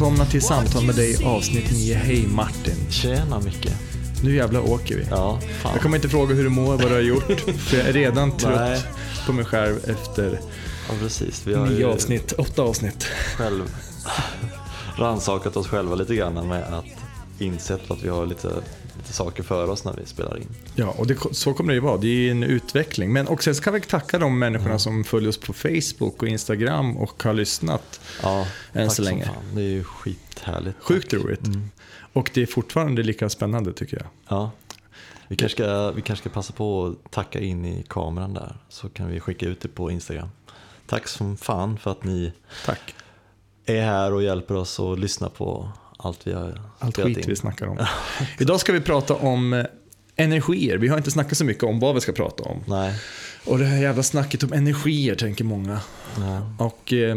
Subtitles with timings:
[0.00, 1.94] välkomna till Samtal med dig avsnitt 9.
[1.94, 2.90] Hej Martin.
[2.90, 3.68] Tjena Micke.
[4.24, 5.06] Nu jävlar åker vi.
[5.10, 5.72] Ja, fan.
[5.72, 7.40] Jag kommer inte fråga hur du mår, vad du har gjort.
[7.58, 8.82] För jag är redan trött Nej.
[9.26, 10.40] på mig själv efter
[10.88, 11.46] Ja, precis.
[11.46, 13.04] Vi har nio avsnitt, åtta avsnitt.
[13.36, 13.62] själv
[14.96, 16.84] rannsakat oss själva lite grann med att
[17.38, 18.48] insett att vi har lite,
[19.00, 20.48] lite saker för oss när vi spelar in.
[20.74, 21.96] Ja, och det, så kommer det ju vara.
[21.96, 23.12] Det är en utveckling.
[23.12, 27.22] Men också ska vi tacka de människorna som följer oss på Facebook och Instagram och
[27.22, 28.00] har lyssnat.
[28.22, 29.24] Ja, Än tack så som länge.
[29.24, 29.54] Fan.
[29.54, 30.76] Det är ju skithärligt.
[30.80, 31.46] Sjukt roligt.
[31.46, 31.70] Mm.
[32.12, 34.06] Och det är fortfarande lika spännande tycker jag.
[34.28, 34.50] Ja.
[35.28, 38.88] Vi kanske, ska, vi kanske ska passa på att tacka in i kameran där så
[38.88, 40.28] kan vi skicka ut det på Instagram.
[40.86, 42.32] Tack som fan för att ni
[42.66, 42.94] Tack.
[43.66, 47.24] är här och hjälper oss att lyssna på allt vi har Allt skit in.
[47.26, 47.78] vi snackar om.
[48.38, 49.64] Idag ska vi prata om eh,
[50.16, 50.78] energier.
[50.78, 52.60] Vi har inte snackat så mycket om vad vi ska prata om.
[52.66, 52.94] Nej.
[53.44, 55.80] Och det här jävla snacket om energier tänker många.
[56.18, 56.40] Nej.
[56.58, 57.16] Och eh,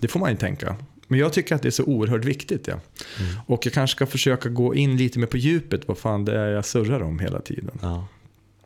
[0.00, 0.76] det får man ju tänka.
[1.08, 2.66] Men jag tycker att det är så oerhört viktigt.
[2.68, 2.74] Ja.
[3.18, 3.32] Mm.
[3.46, 6.48] Och jag kanske ska försöka gå in lite mer på djupet vad fan det är
[6.48, 7.78] jag surrar om hela tiden.
[7.82, 8.06] Ja.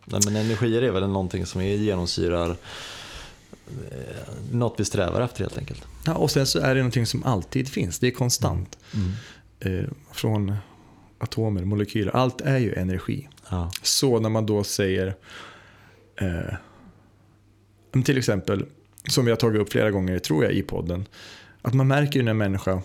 [0.04, 5.58] Nej, men energier är väl någonting som är genomsyrar eh, något vi strävar efter helt
[5.58, 5.82] enkelt.
[6.06, 7.98] Ja, och sen så är det någonting som alltid finns.
[7.98, 8.78] Det är konstant.
[9.64, 10.54] Eh, från
[11.18, 12.16] atomer, molekyler.
[12.16, 13.28] Allt är ju energi.
[13.50, 13.70] Ja.
[13.82, 15.14] Så när man då säger,
[16.20, 16.54] eh,
[18.04, 18.66] till exempel,
[19.08, 21.06] som vi har tagit upp flera gånger tror jag i podden,
[21.62, 22.82] att man märker ju när en människa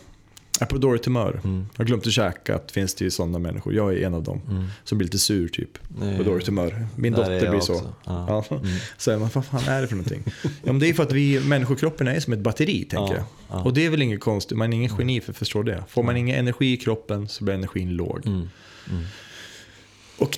[0.59, 1.41] är på dåligt humör.
[1.43, 1.65] Mm.
[1.77, 3.73] Har glömt att käka, finns det ju sådana människor.
[3.73, 4.65] Jag är en av dem Mm.
[4.83, 5.77] som blir lite sur typ.
[5.99, 6.87] Nej, På dåligt humör.
[6.95, 7.81] Min där är dotter jag blir så.
[8.05, 8.43] Ja.
[8.49, 8.55] Ja.
[8.57, 8.67] Mm.
[8.97, 10.23] Så man, vad fan är det för någonting?
[10.43, 13.59] Ja, men det är för att vi, människokroppen är som ett batteri, tänker Ja, jag.
[13.59, 13.63] ja.
[13.63, 15.83] Och det är väl inget konstigt, man är ingen geni för att förstå det.
[15.87, 18.25] Får man ingen energi i kroppen så blir energin låg.
[18.27, 18.49] Mm.
[18.89, 19.03] Mm.
[20.17, 20.37] Och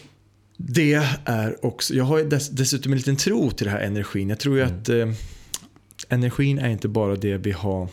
[0.57, 0.93] det
[1.25, 4.29] är också, jag har dess, dessutom en liten tro till det här energin.
[4.29, 4.79] Jag tror ju Mm.
[4.79, 5.09] att eh,
[6.09, 7.87] energin är inte bara det vi har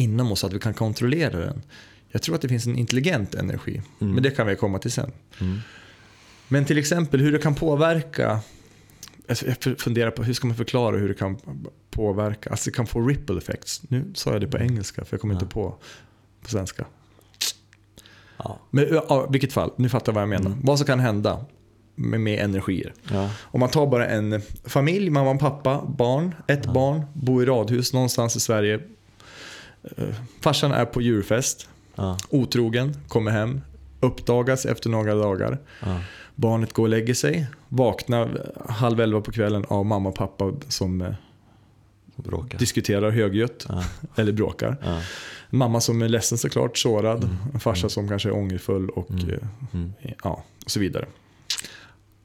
[0.00, 1.62] inom oss, att vi kan kontrollera den.
[2.08, 4.14] Jag tror att det finns en intelligent energi, Mm.
[4.14, 5.12] men det kan vi komma till sen.
[5.40, 5.58] Mm.
[6.48, 8.40] Men till exempel hur det kan påverka,
[9.28, 11.36] alltså jag funderar på hur ska man förklara hur det kan
[11.90, 13.82] påverka, alltså det kan få ripple effects.
[13.88, 15.40] Nu sa jag det på engelska för jag kommer Ja.
[15.40, 15.76] inte på
[16.42, 16.84] på svenska.
[18.36, 18.58] Ja.
[18.70, 20.46] Men ja, i vilket fall, nu fattar jag vad jag menar.
[20.50, 20.58] Mm.
[20.62, 21.44] Vad som kan hända
[21.94, 22.94] med, med energier.
[23.12, 23.30] Ja.
[23.42, 26.72] Om man tar bara en familj, mamma och pappa, barn, ett Ja.
[26.72, 28.80] barn, bor i radhus någonstans i Sverige.
[29.96, 32.18] Eh, Farsan är på djurfest, Ja.
[32.30, 33.60] otrogen, kommer hem,
[34.00, 35.58] uppdagas efter några dagar.
[35.82, 36.00] Ja.
[36.34, 41.00] Barnet går och lägger sig, vaknar halv elva på kvällen av mamma och pappa som
[41.02, 41.14] eh,
[42.16, 42.56] Bråka.
[42.58, 43.84] diskuterar högljutt Ja.
[44.16, 44.76] eller bråkar.
[44.84, 45.00] Ja.
[45.50, 47.24] Mamma som är ledsen såklart, sårad.
[47.24, 47.36] Mm.
[47.54, 47.90] En farsa Mm.
[47.90, 49.30] som kanske är ångerfull och Mm.
[49.30, 49.38] eh,
[49.74, 49.92] Mm.
[50.24, 51.06] ja, och så vidare.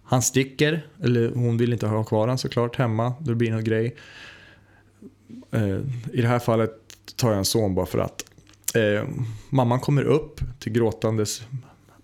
[0.04, 3.14] Han sticker, eller hon vill inte ha kvar honom såklart hemma.
[3.20, 3.96] Det blir någon grej.
[6.14, 6.85] I det här fallet
[7.16, 8.26] tar jag en son bara för att.
[8.76, 9.04] Eh,
[9.50, 11.42] mamman kommer upp till gråtandes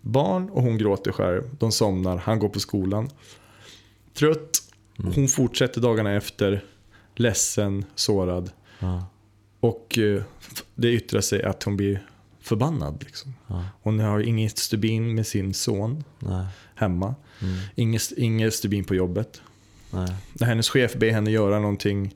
[0.01, 1.43] barn och hon gråter själv.
[1.59, 3.09] De somnar, han går på skolan.
[4.13, 4.57] Trött,
[4.99, 5.13] Mm.
[5.13, 6.63] hon fortsätter dagarna efter.
[7.15, 8.51] Ledsen, sårad.
[8.79, 9.05] Ja.
[9.59, 10.21] Och eh,
[10.75, 12.05] det yttrar sig att hon blir
[12.41, 13.03] förbannad.
[13.05, 13.33] Liksom.
[13.47, 13.65] Ja.
[13.81, 16.45] Hon har inget stubin med sin son Nej.
[16.75, 17.15] hemma.
[17.41, 17.55] Mm.
[17.75, 19.41] Inget, inget stubin på jobbet.
[19.91, 20.13] Nej.
[20.33, 22.15] När hennes chef ber henne göra någonting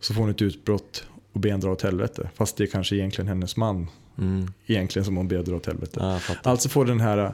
[0.00, 2.30] så får hon ett utbrott och ber henne dra åt helvete.
[2.34, 3.86] Fast det är kanske egentligen hennes man
[4.18, 4.52] Mm.
[4.66, 5.96] egentligen som hon ber dra åt helvete.
[6.00, 6.20] Ja.
[6.42, 7.30] Alltså får den här eh,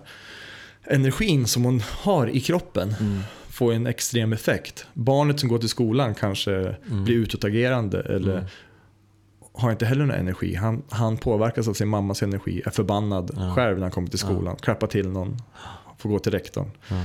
[0.84, 3.20] energin som hon har i kroppen Mm.
[3.48, 4.86] få en extrem effekt.
[4.94, 6.52] Barnet som går till skolan kanske
[6.90, 7.04] Mm.
[7.04, 8.46] blir utåtagerande eller Mm.
[9.52, 10.54] har inte heller någon energi.
[10.54, 13.54] Han, han påverkas av sin mammas energi, är förbannad Ja.
[13.54, 15.36] själv när han kommer till skolan, klappar till någon,
[15.98, 16.70] får gå till rektorn.
[16.88, 17.02] Ja.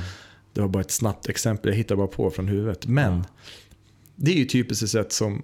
[0.53, 2.87] Det var bara ett snabbt exempel, jag hittar bara på från huvudet.
[2.87, 3.23] Men Ja.
[4.15, 5.43] det är ju typiskt ett sätt som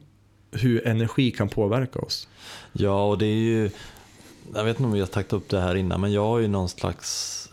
[0.52, 2.28] hur energi kan påverka oss.
[2.74, 3.70] Ja, och det är ju,
[4.54, 6.48] jag vet inte om vi har tagit upp det här innan, men jag har ju
[6.48, 7.50] någon slags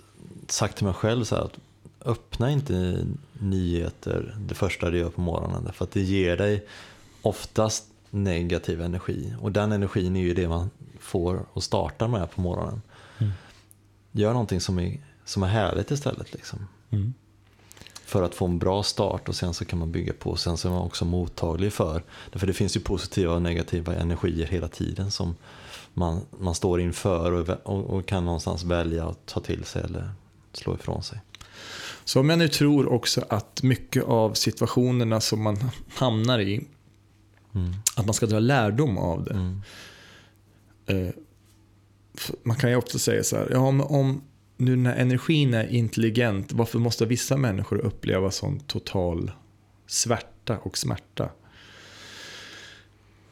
[0.49, 1.59] sagt till mig själv så här att
[2.05, 6.67] öppna inte nyheter det första du gör på morgonen, för att det ger dig
[7.23, 9.35] oftast negativ energi.
[9.41, 10.71] Och den energin är ju det man
[11.01, 12.83] får och startar med på morgonen.
[13.19, 13.33] Mm.
[14.13, 16.33] Gör någonting som är, som är härligt istället.
[16.33, 16.67] Liksom.
[18.15, 20.31] För att få en bra start och sen så kan man bygga på.
[20.31, 22.03] Och sen så är man också mottaglig för.
[22.33, 25.37] För det finns ju positiva och negativa energier hela tiden som
[25.95, 30.11] man, man står inför och, och, och kan någonstans välja att ta till sig eller
[30.53, 31.21] slå ifrån sig.
[32.05, 36.67] Så om jag nu tror också att mycket av situationerna som man hamnar i,
[37.55, 37.73] Mm.
[37.97, 39.33] att man ska dra lärdom av det.
[39.35, 39.63] Mm.
[40.87, 41.15] Eh,
[42.43, 44.23] man kan ju ofta säga så här, ja, om
[44.65, 49.31] nu den här energin är intelligent, varför måste vissa människor uppleva sån total
[49.87, 51.29] svärta och smärta?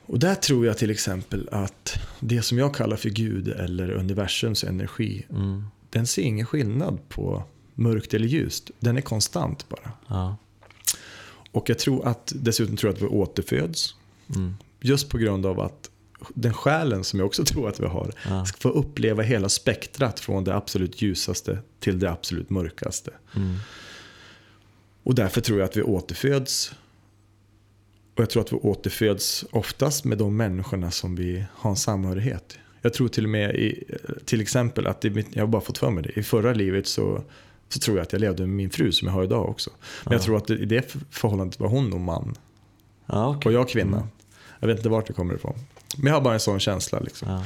[0.07, 4.65] Och där tror jag till exempel att det som jag kallar för Gud eller universums
[4.65, 5.65] energi, Mm.
[5.91, 7.45] den ser ingen skillnad på
[7.75, 8.71] mörkt eller ljust.
[8.81, 9.93] Den är konstant bara.
[10.09, 10.37] Ja.
[11.53, 13.95] Och jag tror att, dessutom tror jag att vi återföds.
[14.37, 14.55] Mm.
[14.81, 15.91] Just på grund av att
[16.35, 18.45] den själen som jag också tror att vi har, Ja.
[18.47, 23.11] ska få uppleva hela spektrat från det absolut ljusaste till det absolut mörkaste.
[23.37, 23.57] Mm.
[25.03, 26.73] Och därför tror jag att vi återföds.
[28.15, 32.59] Och jag tror att vi återföds oftast med de människorna som vi har en samhörighet.
[32.83, 33.85] Jag tror till och med, i,
[34.25, 37.23] till exempel att i jag har bara fått för mig det, i förra livet så,
[37.69, 39.71] så tror jag att jag levde med min fru som jag har idag också.
[40.05, 40.25] Men jag Ja.
[40.25, 42.35] tror att i det förhållandet var hon nog man
[43.07, 43.49] Ja, okej.
[43.49, 43.97] och jag kvinna.
[43.97, 44.09] Mm.
[44.63, 45.55] Jag vet inte vart det kommer ifrån.
[45.97, 47.01] Men jag har bara en sån känsla.
[47.01, 47.29] Liksom.
[47.29, 47.45] Ja.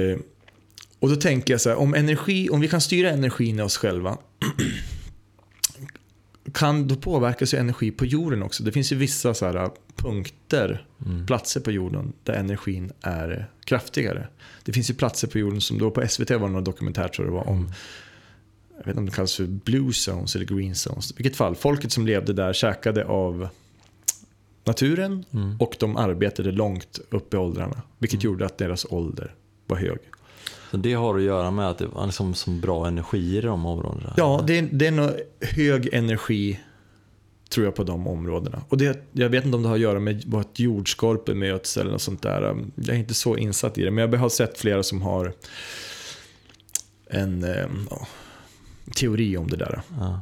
[0.00, 0.18] Eh,
[0.98, 3.76] och då tänker jag så här, om, energi, om vi kan styra energin i oss
[3.76, 4.18] själva,
[6.54, 8.62] kan då påverkas ju energi på jorden också.
[8.62, 11.26] Det finns ju vissa så här punkter, Mm.
[11.26, 14.28] platser på jorden där energin är kraftigare.
[14.64, 17.34] Det finns ju platser på jorden som då på SVT var någon dokumentär tror jag
[17.34, 17.72] det var om,
[18.70, 21.10] jag vet inte om det kallas för blue zones eller green zones.
[21.10, 23.48] I vilket fall, folket som levde där käkade av
[24.64, 25.56] naturen Mm.
[25.60, 27.82] och de arbetade långt upp i åldrarna.
[27.98, 29.34] Vilket gjorde att deras ålder
[29.66, 29.98] var hög.
[30.70, 33.66] Så det har att göra med att det var liksom som bra energier i de
[33.66, 34.14] områdena?
[34.16, 35.10] Ja, det är, det är nog
[35.40, 36.60] hög energi
[37.48, 38.62] tror jag på de områdena.
[38.68, 41.76] Och det, jag vet inte om det har att göra med vad ett jordskorpe möts
[41.76, 42.56] eller något sånt där.
[42.74, 43.90] Jag är inte så insatt i det.
[43.90, 45.32] Men jag har sett flera som har
[47.10, 48.06] en eh, ja,
[48.96, 49.80] teori om det där.
[49.98, 50.20] Ja.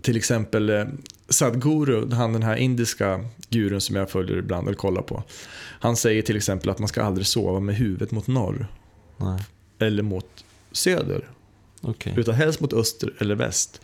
[0.00, 0.84] Till exempel eh,
[1.28, 5.22] Sadhguru, han den här indiska gurun som jag följer ibland och kollar på.
[5.80, 8.66] Han säger till exempel att man ska aldrig sova med huvudet mot norr
[9.16, 9.40] Nej,
[9.78, 11.28] eller mot söder.
[11.80, 12.14] okej.
[12.16, 13.80] Utan helst mot öster eller väst.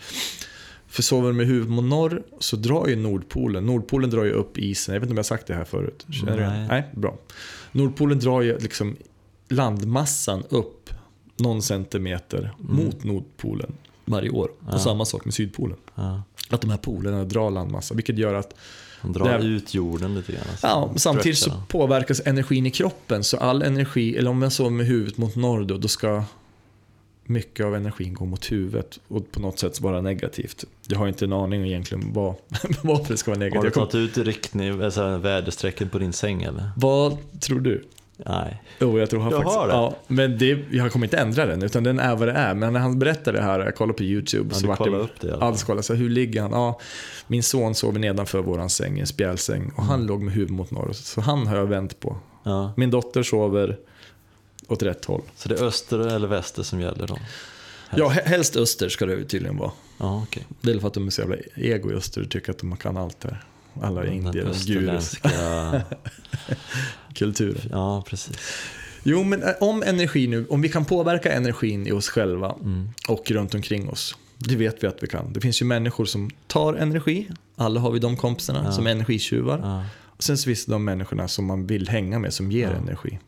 [0.86, 4.58] För sover du med huvudet mot norr så drar ju Nordpolen, Nordpolen drar ju upp
[4.58, 6.06] isen, jag vet inte om jag har sagt det här förut.
[6.10, 6.54] Känner du Nej.
[6.56, 6.66] igen?
[6.68, 7.18] Nej, bra.
[7.72, 8.96] Nordpolen drar ju liksom
[9.48, 10.90] landmassan upp
[11.36, 13.72] någon centimeter mot Nordpolen
[14.04, 14.48] varje år.
[14.48, 14.68] Mm.
[14.68, 14.74] Ja.
[14.74, 15.76] Och samma sak med Sydpolen.
[15.94, 16.22] Ja.
[16.54, 18.54] Att de här polerna drar landmassa, vilket gör att
[19.02, 20.42] De drar Det här- ut jorden lite grann.
[20.50, 20.66] alltså.
[20.66, 23.24] Ja, samtidigt så påverkas energin i kroppen.
[23.24, 26.24] Så all energi, eller om jag sover med huvudet mot norr då, då ska
[27.24, 30.64] mycket av energin gå mot huvudet och på något sätt vara negativt.
[30.88, 32.34] Jag har inte en aning egentligen vad,
[32.82, 33.62] varför det ska vara Har negativt.
[33.62, 36.70] du Jag kom, tagit ut riktning, alltså väderstrecken på din säng eller?
[36.76, 37.84] vad tror du?
[38.26, 38.62] Nej.
[38.78, 39.56] Jo, jag tror han Jag faktiskt...
[39.58, 39.72] har det.
[39.74, 42.54] Ja, men det, jag kommer inte ändra den, utan den är vad det är.
[42.54, 44.48] Men när han berättade det här, jag kollade på YouTube.
[44.52, 45.48] Ja, så vart det, upp det i alla fall.
[45.48, 46.50] Alls kolla, så hur ligger han?
[46.50, 46.80] Ja,
[47.26, 49.62] min son sover nedanför våran säng, en spjälsäng.
[49.76, 49.88] Och Mm.
[49.88, 50.92] han låg med huvudet mot norr.
[50.92, 52.16] Så han har jag vänt på.
[52.42, 52.72] Ja.
[52.76, 53.78] Min dotter sover
[54.68, 55.22] åt rätt håll.
[55.36, 57.18] Så det är öster eller väster som gäller då?
[57.96, 59.70] Ja, he- helst öster ska det tydligen vara.
[59.98, 60.46] Ja, okej.
[60.60, 62.76] Det är för att de är så jävla ego i öster och tycker att de
[62.76, 63.44] kan allt här.
[63.82, 65.14] Alla Den indier och gurus
[67.14, 67.68] kulturer.
[67.70, 68.36] Ja, precis.
[69.02, 72.88] Jo, men eh, om energi nu, om vi kan påverka energin i oss själva Mm.
[73.08, 74.16] och runt omkring oss.
[74.38, 75.32] Det vet vi att vi kan.
[75.32, 77.28] Det finns ju människor som tar energi.
[77.56, 78.72] Alla har vi de kompisarna Ja.
[78.72, 79.58] som är energitjuvar.
[79.58, 79.84] Ja.
[80.16, 82.76] Och sen så finns det de människorna som man vill hänga med som ger Ja.
[82.76, 83.18] energi.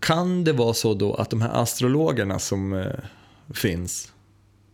[0.00, 2.86] Kan det vara så då att de här astrologerna som eh,
[3.54, 4.12] finns,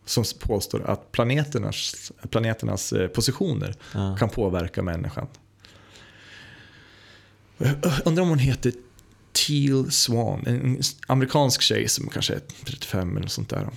[0.07, 4.17] som påstår att planeternas, planeternas eh, positioner Ja.
[4.19, 5.27] kan påverka människan.
[8.05, 8.73] Undrar om hon heter
[9.33, 13.69] Teal Swan, en amerikansk tjej som kanske är 35 eller sånt där.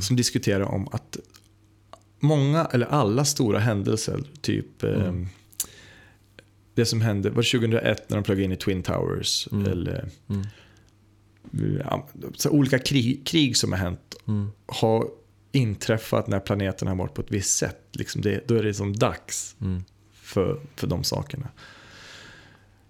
[0.00, 1.16] Som diskuterar om att
[2.20, 5.12] många, eller alla stora händelser, typ eh,
[6.74, 9.48] det som hände, var det 2001 när de plögade in i Twin Towers?
[9.52, 9.66] Mm.
[9.72, 10.46] Eller Mm.
[11.84, 12.08] ja,
[12.50, 14.50] olika krig, krig som har hänt Mm.
[14.66, 15.08] har
[15.52, 17.80] inträffat när planeten har varit på ett visst sätt.
[17.92, 19.84] Liksom det, då är det som dags Mm.
[20.12, 21.48] för, för de sakerna.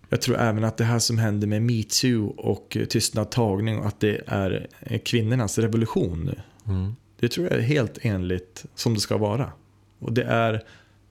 [0.09, 3.87] Jag tror även att det här som händer med metoo och eh, tystnad tagning och
[3.87, 6.43] att det är eh, kvinnornas revolution nu.
[6.73, 6.97] Mm.
[7.21, 9.53] Det tror jag är helt enligt som det ska vara.
[9.99, 10.65] Och det är,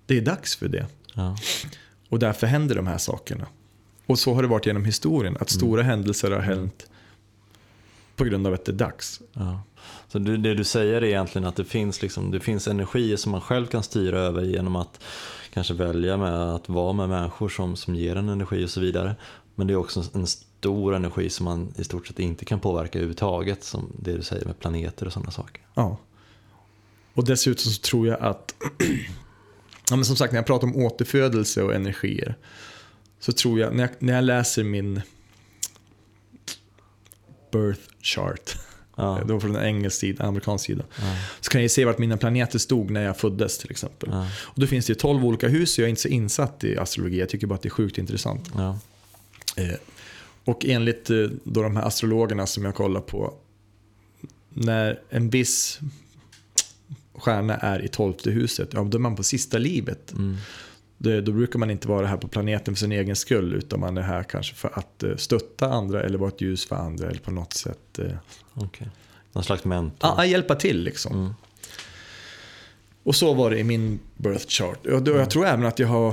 [0.05, 0.85] det är dags för det.
[1.13, 1.37] Ja.
[2.09, 3.47] Och därför händer de här sakerna.
[4.05, 6.87] Och så har det varit genom historien, att stora händelser har hänt
[8.17, 9.21] på grund av att det är dags.
[9.33, 9.61] Ja.
[10.07, 13.31] Så det, det du säger är egentligen att det finns, liksom, det finns energier som
[13.31, 15.03] man själv kan styra över genom att
[15.53, 19.15] kanske välja med att vara med människor som, som ger en energi och så vidare.
[19.55, 22.99] Men det är också en stor energi som man i stort sett inte kan påverka
[22.99, 25.61] överhuvudtaget, som det du säger med planeter och sådana saker.
[25.73, 25.97] Ja.
[27.13, 28.55] Och dessutom så tror jag att,
[29.89, 32.35] ja, men som sagt när jag pratar om återfödelse och energier,
[33.19, 35.01] så tror jag, när jag, när jag läser min
[37.51, 38.55] birth chart,
[38.97, 39.21] Ja.
[39.27, 40.83] Det var från en engelsk sida, amerikansk sida.
[40.99, 41.15] Ja.
[41.39, 44.09] Så kan jag se vart mina planeter stod när jag föddes till exempel.
[44.11, 44.27] Ja.
[44.41, 46.77] Och då finns det ju 12 olika hus, så jag är inte så insatt i
[46.77, 47.19] astrologi.
[47.19, 48.51] Jag tycker bara att det är sjukt intressant.
[48.55, 48.79] Ja.
[49.55, 49.75] Eh,
[50.43, 53.33] och enligt eh, då de här astrologerna som jag kollar på,
[54.49, 55.79] när en viss
[57.15, 60.11] stjärna är i tolfte huset, ja, då är man på sista livet.
[60.11, 60.37] Mm.
[60.97, 63.97] Det, då brukar man inte vara här på planeten för sin egen skull, utan man
[63.97, 67.19] är här kanske för att eh, stötta andra eller vara ett ljus för andra eller
[67.19, 68.11] på något sätt eh,
[68.53, 68.89] Okej.
[69.33, 70.11] Någon slags mentor.
[70.17, 70.83] ja, hjälpa till.
[70.83, 71.15] Liksom.
[71.19, 71.33] Mm.
[73.03, 74.79] Och så var det i min birth chart.
[74.83, 76.05] Då, jag tror även att jag har,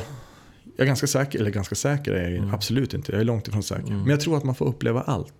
[0.77, 2.55] jag är ganska säker, eller ganska säker är jag Mm.
[2.55, 3.87] absolut inte, jag är långt ifrån säker.
[3.87, 4.01] Mm.
[4.01, 5.35] Men jag tror att man får uppleva allt.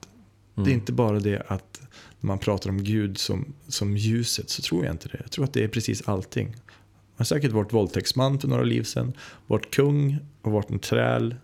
[0.57, 0.65] Mm.
[0.67, 1.81] Det är inte bara det att
[2.21, 5.19] när man pratar om Gud som, som ljuset, så tror jag inte det.
[5.23, 6.57] Jag tror att det är precis allting.
[7.17, 9.13] Har säkert varit våldtäktsman för några liv sedan,
[9.47, 11.35] varit kung och varit en träl.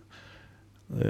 [1.01, 1.07] Eh,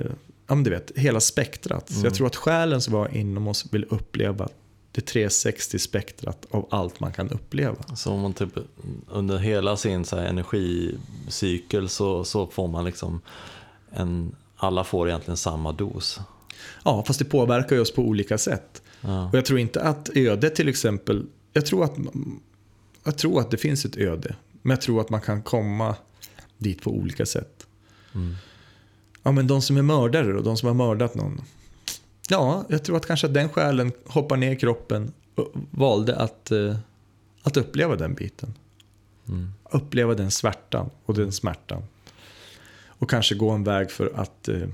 [0.48, 1.88] ja, men du vet, hela spektrat.
[1.90, 2.06] Så Mm.
[2.06, 4.50] jag tror att själen som var inom oss vill uppleva
[4.92, 7.76] det 360-spektrat av allt man kan uppleva.
[7.96, 8.50] Så om man typ
[9.08, 13.22] under hela sin så här, energicykel så, så får man liksom
[13.92, 16.20] en, alla får egentligen samma dos.
[16.86, 18.82] Ja, fast det påverkar ju oss på olika sätt.
[19.02, 19.30] Ja.
[19.30, 21.96] Och jag tror inte att öde till exempel, jag tror att,
[23.04, 24.36] jag tror att det finns ett öde.
[24.62, 25.96] Men jag tror att man kan komma
[26.58, 27.68] dit på olika sätt.
[28.16, 28.36] Mm.
[29.24, 31.42] Ja, men de som är mördare och de som har mördat någon.
[32.30, 36.76] Ja, jag tror att kanske den själen hoppar ner i kroppen och valde att, eh,
[37.44, 38.54] att uppleva den biten.
[39.28, 39.52] Mm.
[39.72, 41.84] Uppleva den svärtan och den smärtan.
[42.86, 44.68] Och kanske gå en väg för att eh,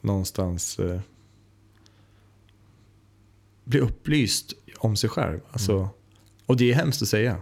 [0.00, 1.00] någonstans eh,
[3.64, 5.40] bli upplyst om sig själv.
[5.50, 5.88] Alltså,
[6.46, 7.36] Och det är hemskt att säga.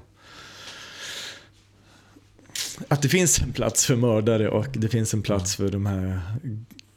[2.89, 6.21] Att det finns en plats för mördare och det finns en plats för de här,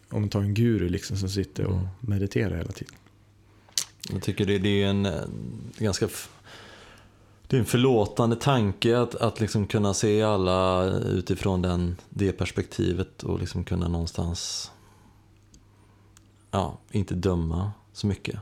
[0.09, 1.87] om man tar en guru liksom som sitter och Mm.
[1.99, 2.95] mediterar hela tiden.
[4.11, 5.21] Jag tycker det, det är en eh,
[5.77, 6.07] ganska
[7.47, 13.23] det är en förlåtande tanke att, att liksom kunna se alla utifrån den, det perspektivet
[13.23, 14.71] och liksom kunna någonstans
[16.51, 18.39] ja, inte döma så mycket.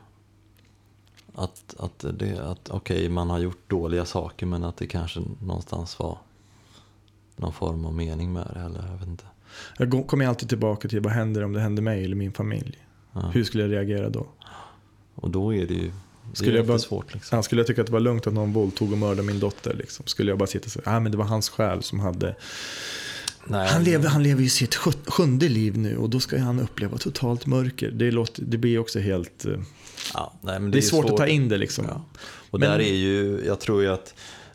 [1.35, 5.99] Att, att, det, att okej, man har gjort dåliga saker men att det kanske någonstans
[5.99, 6.17] var
[7.35, 8.59] någon form av mening med det.
[8.59, 9.23] Eller jag vet inte.
[9.77, 12.77] Jag kommer alltid tillbaka till vad händer om det händer mig eller min familj.
[13.13, 13.19] Ja.
[13.33, 14.27] Hur skulle jag reagera då?
[15.15, 15.91] Och då är det ju
[16.31, 17.13] det Skulle jag bara- svårt.
[17.13, 17.35] Liksom.
[17.35, 19.73] Ja, skulle jag tycka att det var lugnt att någon våldtog och mördade min dotter?
[19.73, 20.05] Liksom?
[20.07, 22.35] Skulle jag bara sitta och säga ah, men det var hans själ som hade...
[23.47, 24.75] Nej, Han lever, han lever ju sitt
[25.07, 27.91] sjunde liv nu och då ska han uppleva totalt mörker.
[27.91, 29.45] Det, låter, det blir också helt...
[29.45, 29.51] eh,
[30.13, 31.85] ja, nej, men Det är ju svårt att ta in det liksom.
[31.89, 32.05] Ja.
[32.49, 34.13] Och Men- där är ju, jag tror ju att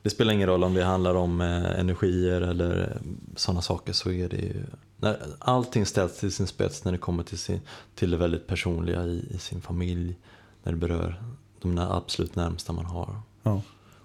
[0.09, 3.01] det spelar ingen roll om det handlar om eh, energier eller
[3.37, 4.65] sådana saker så är det ju,
[4.97, 7.61] när allting ställs till sin spets när det kommer till, sin,
[7.95, 10.17] till det väldigt personliga i, i sin familj,
[10.63, 11.23] när det berör
[11.61, 13.21] de absolut närmsta man har.
[13.43, 13.63] Ja.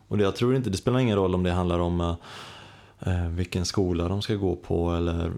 [0.08, 2.16] Och det, jag tror inte, det spelar ingen roll om det handlar om eh,
[3.00, 5.32] eh, vilken skola de ska gå på eller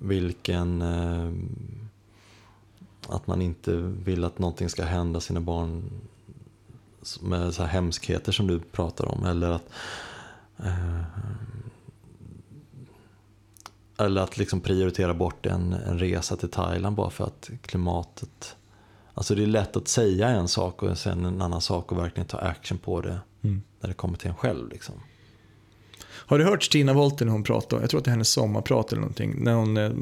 [0.00, 1.32] vilken eh,
[3.08, 5.90] att man inte vill att någonting ska hända sina barn
[7.20, 9.68] med så här hemskheter som du pratar om eller att
[10.58, 11.02] eh,
[13.98, 18.56] eller att liksom prioritera bort en, en resa till Thailand bara för att klimatet
[19.14, 22.26] Alltså det är lätt att säga en sak och sen en annan sak och verkligen
[22.26, 23.62] ta action på det Mm.
[23.80, 24.68] när det kommer till en själv.
[24.68, 24.94] Liksom.
[26.06, 27.80] Har du hört Stina Wolter när hon pratar?
[27.80, 29.44] Jag tror att det är hennes sommarprat eller någonting.
[29.44, 29.92] När hon, eh,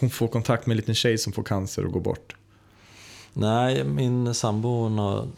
[0.00, 2.36] hon får kontakt med en liten tjej som får cancer och går bort.
[3.32, 5.28] Nej, min sambo hon har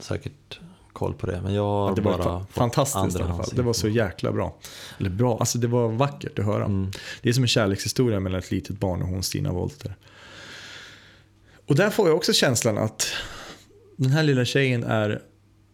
[0.00, 0.60] säkert
[0.92, 1.40] koll på det.
[1.42, 3.48] Men jag har Ja, det var bara fått fantastiskt i alla fall.
[3.52, 4.56] Det var så jäkla bra.
[4.98, 6.64] Eller bra, alltså det var vackert att höra.
[6.64, 6.90] Mm.
[7.22, 9.96] Det är som en kärlekshistoria mellan ett litet barn och hon Stina Wolter.
[11.66, 13.06] Och där får jag också känslan att
[13.96, 15.22] den här lilla tjejen är,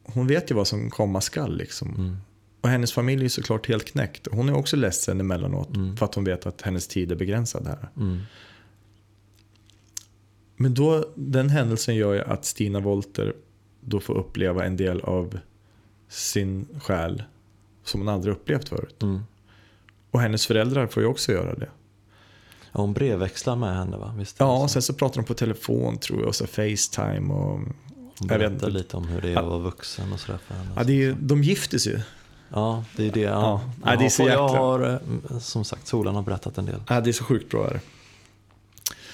[0.05, 1.89] hon vet ju vad som komma skall liksom.
[1.89, 2.17] Mm.
[2.61, 4.29] Och hennes familj är såklart helt knäckt.
[4.33, 5.97] Hon är också ledsen emellanåt Mm.
[5.97, 7.89] för att hon vet att hennes tid är begränsad här.
[7.97, 8.21] Mm.
[10.57, 13.35] Men då, den händelsen gör ju att Stina Wolter
[13.85, 15.39] då får uppleva en del av
[16.09, 17.23] sin själ
[17.85, 19.03] som hon aldrig upplevt förut.
[19.03, 19.21] Mm.
[20.11, 21.69] Och hennes föräldrar får ju också göra det.
[22.73, 24.15] Ja, hon brevväxlar med henne va?
[24.19, 24.73] Visst Ja, så?
[24.73, 27.61] sen så pratar de på telefon tror jag och så Facetime och...
[28.19, 30.71] Hon berättar lite om hur det är att vara vuxen och sådär för henne.
[30.77, 32.01] Ja, det är, ju- de giftes ju.
[32.49, 33.21] Ja, det är det.
[33.21, 33.31] Ja.
[33.85, 33.91] Ja.
[33.91, 35.01] Ja, det är så har, jag jäkla- har,
[35.31, 36.81] eh, som sagt, Solan har berättat en del.
[36.89, 37.81] Ja, det är så sjukt bra är det.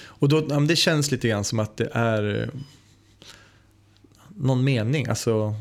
[0.03, 2.47] Och då, det känns lite grann som att det är eh,
[4.41, 5.07] någon mening.
[5.07, 5.55] Alltså,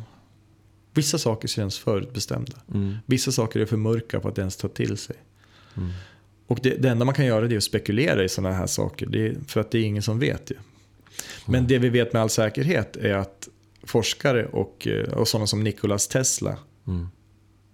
[0.94, 2.56] vissa saker känns förutbestämda.
[2.75, 2.96] Mm.
[3.06, 5.16] Vissa saker är för mörka för att ens ta till sig.
[5.76, 5.90] Mm.
[6.46, 9.06] Och det, det enda man kan göra är att spekulera i sådana här saker.
[9.06, 10.56] Det för att det är ingen som vet ju.
[11.46, 13.49] Men det vi vet med all säkerhet är att
[13.82, 16.58] forskare och, eh, och sådana som Nikolas Tesla.
[16.87, 17.08] Mm.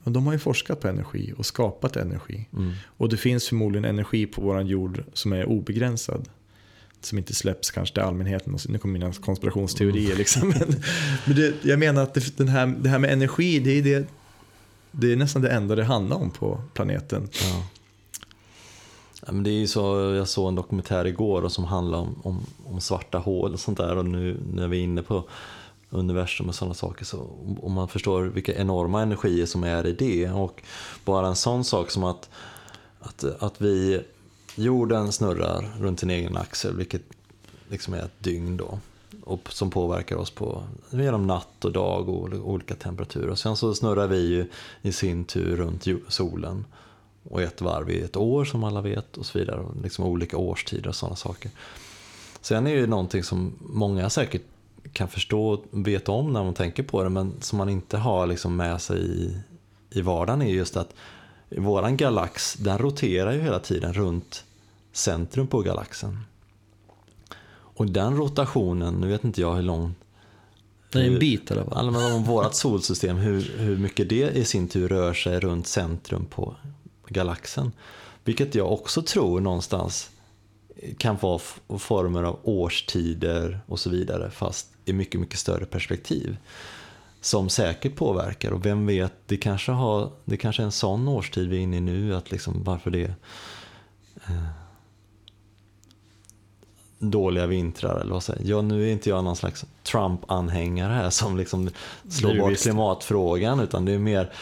[0.04, 2.48] De har ju forskat på energi och skapat energi.
[2.52, 2.72] Mm.
[2.84, 6.28] Och det finns förmodligen energi på vår jord som är obegränsad.
[7.06, 8.58] Som inte släpps kanske till allmänheten.
[8.68, 10.06] Nu kommer mina konspirationsteorier.
[10.06, 10.18] Mm.
[10.18, 10.48] Liksom.
[10.48, 10.82] Men,
[11.24, 14.06] men det, jag menar att det, den här, det här med energi, det är, det,
[14.90, 17.28] det är nästan det enda det handlar om på planeten.
[17.32, 17.66] Ja.
[19.26, 19.80] Ja, men det är så,
[20.16, 23.96] jag såg en dokumentär igår som handlar om, om, om svarta hål och sånt där
[23.96, 25.24] och nu när vi är inne på
[25.90, 27.30] universum och sådana saker så
[27.62, 30.62] om man förstår vilka enorma energier som är i det och
[31.04, 32.28] bara en sån sak som att,
[33.00, 34.00] att, att vi,
[34.58, 37.02] jorden snurrar runt sin egen axel vilket
[37.68, 38.78] liksom är ett dygn då
[39.24, 43.34] och som påverkar oss på genom natt och dag och olika temperaturer.
[43.34, 44.48] Sen så snurrar vi ju
[44.82, 46.64] i sin tur runt solen
[47.22, 49.60] och ett varv i ett år som alla vet och så vidare.
[49.60, 51.50] Och liksom olika årstider och sådana saker.
[52.40, 54.42] Sen är det ju någonting som många säkert
[54.92, 58.26] kan förstå och veta om när man tänker på det men som man inte har
[58.26, 59.38] liksom med sig i,
[59.90, 60.94] i vardagen är just att
[61.48, 64.44] våran galax den roterar ju hela tiden runt
[64.92, 66.18] centrum på galaxen.
[67.48, 69.94] Och den rotationen, nu vet inte jag hur lång
[70.92, 71.64] Det är en bit fall.
[71.70, 75.66] Alla men om vårt solsystem, hur, hur mycket det i sin tur rör sig runt
[75.66, 76.54] centrum på
[77.08, 77.72] galaxen.
[78.24, 80.10] Vilket jag också tror någonstans
[80.98, 81.40] kan vara
[81.78, 86.36] former av årstider och så vidare fast i mycket, mycket större perspektiv.
[87.26, 91.48] Som säkert påverkar och vem vet, det kanske, har, det kanske är en sån årstid
[91.48, 93.14] vi är inne i nu att liksom varför det
[94.26, 94.46] eh,
[96.98, 98.58] dåliga vintrar eller vad säger jag.
[98.58, 101.70] Ja, nu är inte jag någon slags Trump-anhängare här som liksom
[102.08, 102.62] slår bort visst.
[102.62, 104.32] klimatfrågan utan det är mer,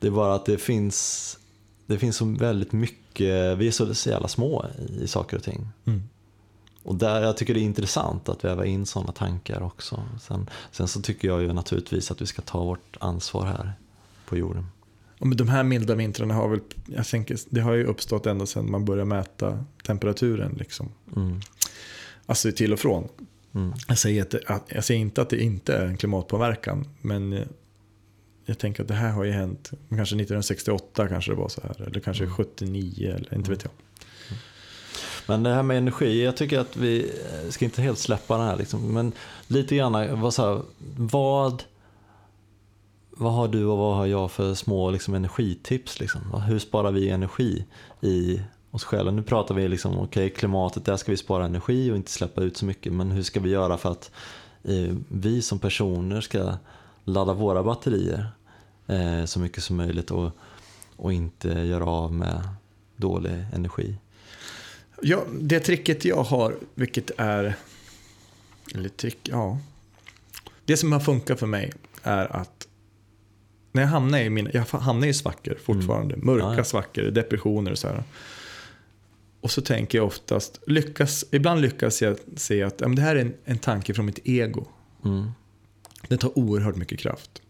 [0.00, 1.38] det är bara att det finns,
[1.86, 4.66] det finns så väldigt mycket, vi är så, så jävla små
[5.00, 5.68] i saker och ting.
[5.86, 6.02] Mm.
[6.84, 10.02] Och där, jag tycker det är intressant att väva in sådana tankar också.
[10.20, 13.72] Sen, sen så tycker jag ju naturligtvis att vi ska ta vårt ansvar här
[14.26, 14.66] på jorden.
[15.18, 18.46] Och men de här milda vintrarna har väl, jag tänker, det har ju uppstått ända
[18.46, 20.56] sedan man började mäta temperaturen.
[20.58, 20.88] Liksom.
[21.16, 21.40] Mm.
[22.26, 23.08] Alltså till och från.
[23.54, 23.72] Mm.
[23.88, 27.46] Jag säger, att, jag säger inte att det inte är en klimatpåverkan, men eh,
[28.44, 31.82] jag tänker att det här har ju hänt, kanske 1968 kanske det var så här,
[31.82, 33.72] eller kanske 79, eller inte vet jag.
[35.26, 38.46] Men det här med energi, jag tycker att vi eh, ska inte helt släppa den
[38.46, 38.56] här.
[38.56, 38.94] Liksom.
[38.94, 39.12] Men
[39.46, 40.62] lite grann, vad, så här,
[40.96, 41.62] vad,
[43.10, 46.00] vad har du och vad har jag för små liksom, energitips?
[46.00, 46.42] Liksom?
[46.42, 47.64] Hur sparar vi energi
[48.00, 49.10] i oss själva?
[49.10, 52.56] Nu pratar vi liksom, okej klimatet, där ska vi spara energi och inte släppa ut
[52.56, 52.92] så mycket.
[52.92, 54.10] Men hur ska vi göra för att
[54.62, 56.54] eh, vi som personer ska
[57.04, 58.26] ladda våra batterier
[58.86, 60.30] eh, så mycket som möjligt och,
[60.96, 62.48] och inte göra av med
[62.96, 63.96] dålig energi?
[65.06, 67.56] Ja, det tricket jag har, vilket är...
[68.74, 69.58] Eller trick, ja.
[70.64, 72.68] Det som har funkat för mig är att
[73.72, 76.64] när jag hamnar i, mina, jag hamnar i svackor fortfarande, mörka Ja, ja.
[76.64, 78.04] svackor, depressioner och så här.
[79.40, 83.20] Och så tänker jag oftast, lyckas, ibland lyckas jag se att ja, det här är
[83.20, 84.66] en, en tanke från mitt ego.
[85.04, 85.30] Mm.
[86.08, 87.42] Det tar oerhört mycket kraft.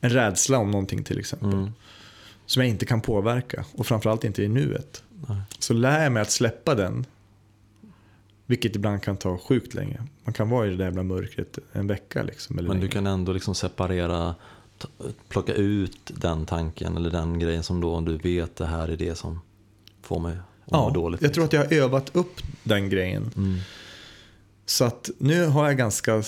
[0.00, 1.52] En rädsla om någonting till exempel.
[1.52, 1.72] Mm.
[2.46, 5.02] Som jag inte kan påverka och framförallt inte i nuet.
[5.28, 5.38] Nej.
[5.58, 7.06] Så lär jag mig att släppa den.
[8.46, 10.02] Vilket ibland kan ta sjukt länge.
[10.24, 12.56] Man kan vara i det där jävla mörkret en vecka liksom.
[12.56, 12.88] Men du längre.
[12.88, 14.34] kan ändå liksom separera,
[15.28, 19.14] plocka ut den tanken eller den grejen som då du vet det här är det
[19.14, 19.40] som
[20.02, 21.22] får mig att må ja, dåligt.
[21.22, 23.30] jag tror att jag har övat upp den grejen.
[23.36, 23.58] Mm.
[24.66, 26.22] Så att nu har jag ganska...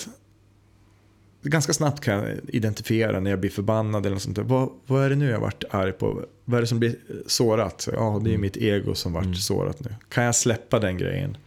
[1.49, 4.37] Ganska snabbt kan jag identifiera när jag blir förbannad eller något sånt.
[4.37, 6.25] Vad, vad är det nu jag varit arg på?
[6.45, 6.95] Vad är det som blir
[7.27, 7.81] sårat?
[7.81, 8.41] Så, ja, det är Mm.
[8.41, 9.35] mitt ego som varit Mm.
[9.35, 9.95] sårat nu.
[10.09, 11.37] Kan jag släppa den grejen?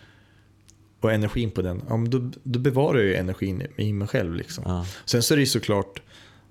[1.01, 1.83] Och energin på den?
[1.89, 4.35] Ja, men då, då bevarar jag energin i- mig själv.
[4.35, 4.65] Liksom.
[4.67, 4.87] Ja.
[5.05, 6.03] Sen så är det ju såklart,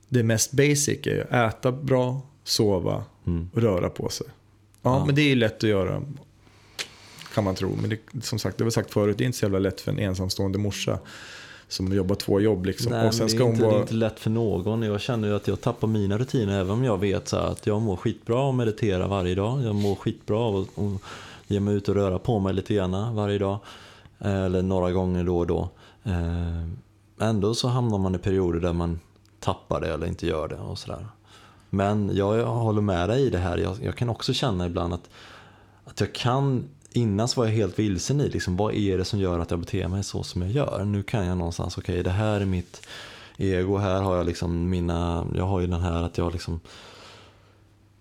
[0.10, 3.50] det mest basic är ju äta bra, sova Mm.
[3.54, 4.28] och röra på sig.
[4.82, 5.06] Ja, Ja.
[5.06, 6.02] men det är ju lätt att göra.
[7.34, 7.78] Kan man tro.
[7.82, 9.92] Men det, som sagt, det var sagt förut, det är inte så jävla lätt för
[9.92, 11.00] en ensamstående morsa
[11.67, 12.65] som jobbar två jobb.
[12.65, 12.91] Liksom.
[12.91, 14.82] Nej, och sen det, är inte, det är inte lätt för någon.
[14.82, 17.82] Jag känner ju att jag tappar mina rutiner även om jag vet så att jag
[17.82, 19.63] mår skitbra av att meditera varje dag.
[19.63, 21.01] Jag mår skitbra att att
[21.47, 23.60] ge mig ut och röra på mig lite grann varje dag.
[24.19, 25.69] Eh, Eller några gånger då och då.
[26.03, 26.67] Eh,
[27.19, 28.99] Ändå så hamnar man i perioder där man
[29.39, 31.08] tappar det eller inte gör det och sådär.
[31.69, 33.58] Men jag, jag håller med dig i det här.
[33.58, 35.10] Jag, jag kan också känna ibland att,
[35.86, 36.63] att jag kan
[36.98, 39.60] Innan så var jag helt vilsen i liksom, vad är det som gör att jag
[39.60, 40.86] beter mig så som jag gör.
[40.86, 42.88] Nu kan jag någonstans, okej det här är mitt
[43.38, 46.60] ego, här har jag liksom mina, jag har ju den här att jag liksom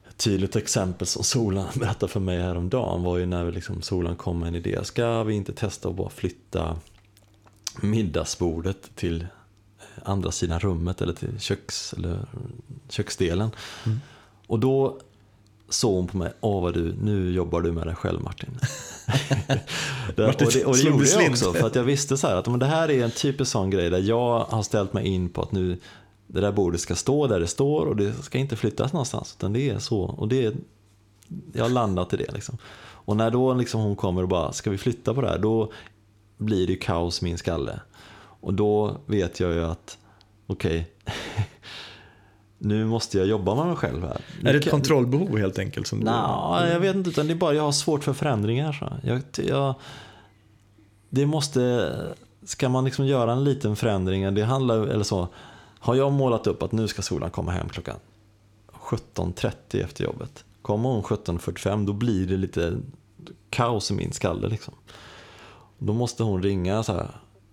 [0.08, 4.16] ett tydligt exempel som Solan berättade för mig häromdagen var ju när vi liksom, Solan
[4.16, 4.84] kom med en idé.
[4.84, 6.76] Ska vi inte testa att bara flytta
[7.80, 9.26] middagsbordet till
[10.04, 12.18] andra sidan rummet eller till köks, eller
[12.88, 13.50] köksdelen.
[13.86, 14.00] Mm.
[14.46, 15.00] Och då
[15.68, 18.50] såg hon på mig, åh vad du, nu jobbar du med dig själv Martin.
[20.16, 22.46] det, och det, och det gjorde jag också, för att jag visste så här att
[22.46, 25.42] men det här är en typisk sån grej där jag har ställt mig in på
[25.42, 25.78] att nu
[26.26, 29.34] det där bordet ska stå där det står och det ska inte flyttas någonstans.
[29.38, 30.00] Utan det är så.
[30.00, 30.54] Och det är,
[31.52, 32.32] jag har landat i det.
[32.32, 32.58] Liksom.
[32.78, 35.38] Och när då liksom hon kommer och bara, ska vi flytta på det här?
[35.38, 35.72] Då
[36.38, 37.80] blir det kaos i min skalle.
[38.40, 39.98] Och då vet jag ju att,
[40.46, 41.44] okej, okay,
[42.58, 44.20] nu måste jag jobba med mig själv här.
[44.44, 45.86] Är det ett kontrollbehov helt enkelt?
[45.86, 47.10] Som Nej, jag vet inte.
[47.10, 48.72] Utan det är bara jag har svårt för förändringar.
[48.72, 48.92] Så.
[49.02, 49.74] Jag, jag,
[51.08, 51.92] det måste,
[52.44, 55.28] ska man liksom göra en liten förändring, det handlar, eller så,
[55.78, 57.96] har jag målat upp att nu ska solen komma hem klockan
[58.72, 60.44] 17.30 efter jobbet.
[60.62, 62.76] Kommer hon 17.45 då blir det lite
[63.50, 64.48] kaos i min skalle.
[64.48, 64.74] Liksom.
[65.78, 67.08] Då måste hon ringa så här,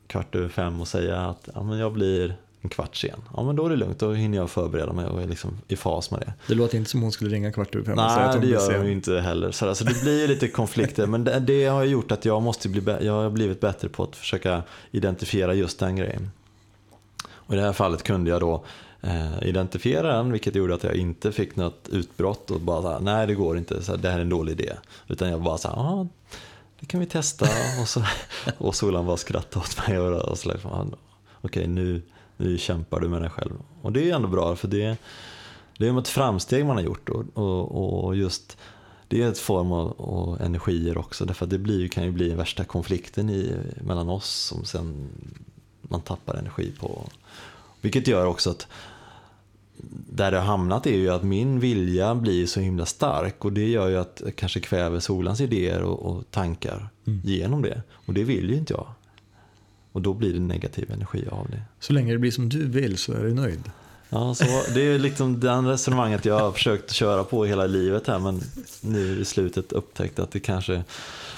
[0.07, 3.21] kvart över fem och säga att ja, men jag blir en kvart sen.
[3.35, 5.75] Ja men då är det lugnt, då hinner jag förbereda mig och är liksom i
[5.75, 6.33] fas med det.
[6.47, 8.41] Det låter inte som hon skulle ringa kvart över fem Nej, och säga att hon
[8.41, 9.51] det blir gör hon ju inte heller.
[9.51, 12.81] Så alltså, det blir lite konflikter, men det, det har gjort att jag måste bli,
[13.01, 16.31] jag har blivit bättre på att försöka identifiera just den grejen.
[17.31, 18.63] Och i det här fallet kunde jag då
[19.01, 22.99] eh, identifiera den, vilket gjorde att jag inte fick något utbrott och bara så här,
[22.99, 24.73] nej det går inte, så här, det här är en dålig idé.
[25.07, 26.07] Utan jag bara så här, ja
[26.79, 27.45] det kan vi testa.
[27.81, 28.03] och, så,
[28.57, 30.95] och Solan bara skrattade åt mig och, och så liksom,
[31.41, 32.01] okej nu,
[32.37, 33.53] nu kämpar du med dig själv.
[33.81, 34.97] Och det är ändå bra för det,
[35.77, 38.57] det är ett framsteg man har gjort och, och, och just
[39.07, 42.29] det är ett form av, av energier också därför att det blir, kan ju bli
[42.29, 45.09] värsta konflikten i, mellan oss som sen
[45.81, 47.09] man tappar energi på.
[47.81, 48.67] Vilket gör också att
[50.09, 53.67] där det har hamnat är ju att min vilja blir så himla stark och det
[53.67, 57.21] gör ju att jag kanske kväver solans idéer och, och tankar Mm.
[57.23, 57.81] genom det.
[58.05, 58.87] Och det vill ju inte jag.
[59.93, 61.61] Och då blir det negativ energi av det.
[61.79, 63.71] Så länge det blir som du vill så är du nöjd.
[64.09, 68.19] Ja, så det är liksom den resonemanget jag har försökt köra på hela livet här
[68.19, 68.41] men
[68.81, 70.83] nu i slutet upptäckt att det kanske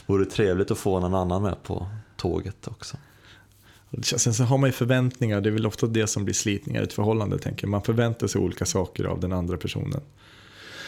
[0.05, 1.87] vore trevligt att få någon annan med på
[2.17, 2.97] tåget också.
[4.01, 6.83] Sen så har man ju förväntningar, det är väl ofta det som blir slitningar i
[6.83, 7.39] ett förhållande.
[7.39, 7.67] Tänker.
[7.67, 10.01] Man förväntar sig olika saker av den andra personen.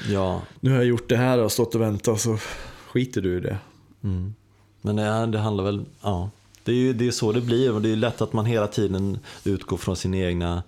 [0.10, 2.38] Ja, Nu har jag gjort det här och stått och väntat så
[2.88, 3.58] skiter du i det.
[4.04, 4.34] mm.
[4.82, 6.30] men det, det handlar väl, ja.
[6.68, 8.68] Det är ju det är så det blir och det är lätt att man hela
[8.68, 10.64] tiden utgår från sina egna,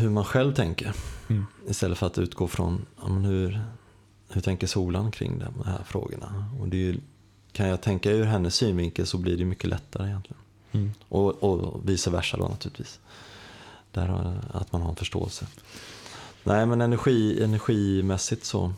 [0.00, 0.92] hur man själv tänker.
[1.28, 1.46] Mm.
[1.68, 3.60] Istället för att utgå från ja, hur,
[4.28, 6.44] hur tänker solen kring de här frågorna.
[6.60, 7.00] Och det ju,
[7.52, 10.42] kan jag tänka ur hennes synvinkel så blir det mycket lättare egentligen.
[10.72, 10.90] Mm.
[11.08, 13.00] Och, och vice versa då naturligtvis.
[13.92, 15.46] Där, att man har en förståelse.
[16.44, 18.72] Nej men energi, energimässigt så,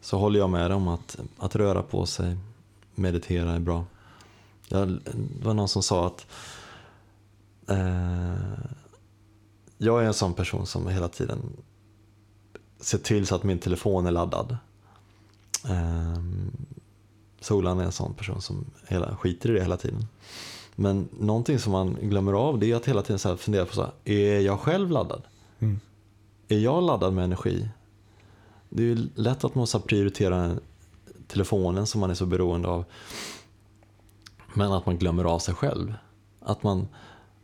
[0.00, 2.36] så håller jag med om att, att röra på sig,
[2.94, 3.84] meditera är bra.
[4.72, 6.26] Jag, det var någon som sa att
[7.68, 8.64] eh,
[9.78, 11.38] jag är en sån person som hela tiden
[12.80, 14.56] ser till så att min telefon är laddad.
[15.68, 16.22] Eh,
[17.40, 20.06] Solan är en sån person som hela, skiter i det hela tiden.
[20.74, 23.82] Men någonting som man glömmer av det är att hela tiden så fundera på så
[23.82, 25.22] här, är jag själv laddad?
[25.58, 25.80] Mm.
[26.48, 27.68] Är jag laddad med energi?
[28.68, 30.56] Det är ju lätt att man måste prioritera
[31.26, 32.84] telefonen som man är så beroende av.
[34.54, 35.94] Men att man glömmer av sig själv.
[36.40, 36.88] Att man,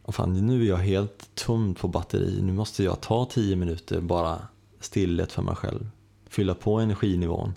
[0.05, 2.43] oh fan, nu är jag helt tom på batteri.
[2.43, 4.39] Nu måste jag ta tio minuter bara
[4.81, 5.89] stillhet för mig själv.
[6.29, 7.55] Fylla på energinivån.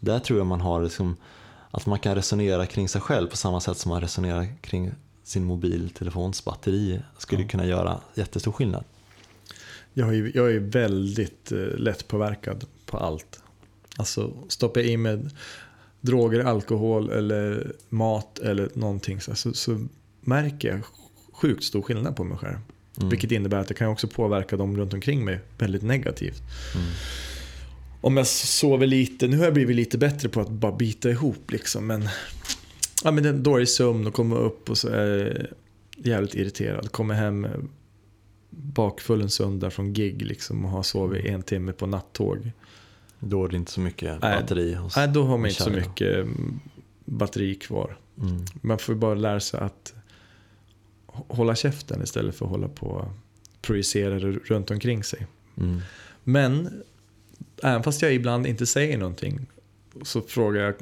[0.00, 1.16] Där tror jag man har liksom,
[1.70, 4.90] att man kan resonera kring sig själv på samma sätt som man resonerar kring
[5.24, 7.00] sin mobiltelefons batteri.
[7.18, 7.48] Skulle Ja.
[7.48, 8.84] kunna göra jättestor skillnad.
[9.92, 13.40] Jag är, jag är väldigt eh, lätt påverkad på allt.
[13.96, 15.30] Alltså stoppar jag i med
[16.08, 19.86] droger, alkohol eller mat eller någonting så, så, så
[20.20, 20.80] märker jag
[21.32, 22.58] sjukt stor skillnad på mig själv.
[22.96, 23.08] Mm.
[23.10, 26.42] Vilket innebär att det kan också påverka dem runt omkring mig väldigt negativt.
[26.74, 26.86] Mm.
[28.00, 31.50] Om jag sover lite, nu har jag blivit lite bättre på att bara bita ihop
[31.50, 31.86] liksom.
[31.86, 32.08] Men,
[33.04, 35.06] ja, men det är en dålig sömn och kommer upp och så är
[35.96, 36.92] jag jävligt irriterad.
[36.92, 37.46] Kommer hem
[38.50, 42.50] bakfull en söndag från gig liksom och har sovit en timme på nattåg.
[43.20, 44.40] Då är det inte så mycket Nej.
[44.40, 46.60] batteri hos Nej, då har man inte så mycket mm,
[47.04, 47.98] batteri kvar.
[48.20, 48.44] Mm.
[48.60, 49.94] Man får bara lära sig att
[51.06, 53.08] hå- hålla käften istället för att hålla på och
[53.62, 55.26] projicera runt omkring sig.
[55.56, 55.80] Mm.
[56.24, 56.82] Men
[57.62, 59.46] även fast jag ibland inte säger någonting
[60.02, 60.74] så frågar jag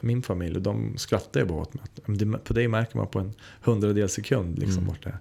[0.00, 1.82] min familj och de skrattar ju bara åt mig.
[1.84, 4.94] Att, "Men det- På dig märker man på en hundradels sekund liksom Mm.
[5.04, 5.18] är.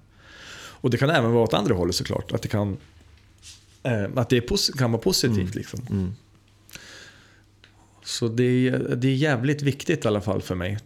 [0.80, 2.32] Och det kan även vara åt andra hållet såklart.
[2.32, 2.78] Att det kan,
[3.84, 5.38] eh, att det kan vara positivt.
[5.38, 5.52] Mm.
[5.54, 6.14] Liksom.
[8.08, 8.12] Mm.
[8.20, 10.78] Så det är, det är jävligt viktigt i alla fall för mig.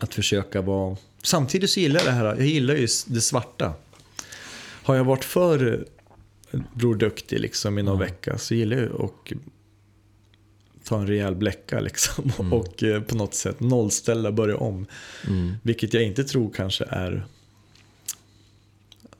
[0.00, 3.74] Att försöka vara samtidigt så gillar jag det här, jag gillar ju det svarta.
[4.84, 5.86] Har jag varit för
[6.52, 8.04] eh, Bror Duktig liksom i någon Ja.
[8.04, 9.32] vecka så gillar jag att
[10.84, 12.52] ta en rejäl bläcka liksom Mm.
[12.52, 14.86] och eh, på något sätt nollställa, börja om.
[15.28, 15.52] Mm.
[15.62, 17.26] Vilket jag inte tror kanske är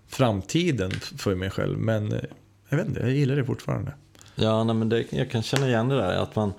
[0.09, 1.79] framtiden för mig själv.
[1.79, 2.21] Men eh,
[2.69, 3.93] jag vet inte, jag gillar det fortfarande.
[4.35, 6.53] Ja, nej, men det, jag kan känna igen det där att man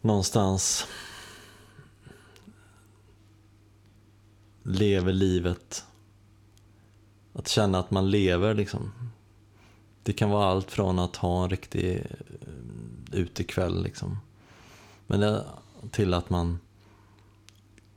[0.00, 0.86] någonstans
[4.62, 5.84] lever livet.
[7.32, 8.92] Att känna att man lever liksom.
[10.02, 14.18] Det kan vara allt från att ha en riktig eh, utekväll liksom.
[15.06, 15.44] Men det,
[15.90, 16.58] till att man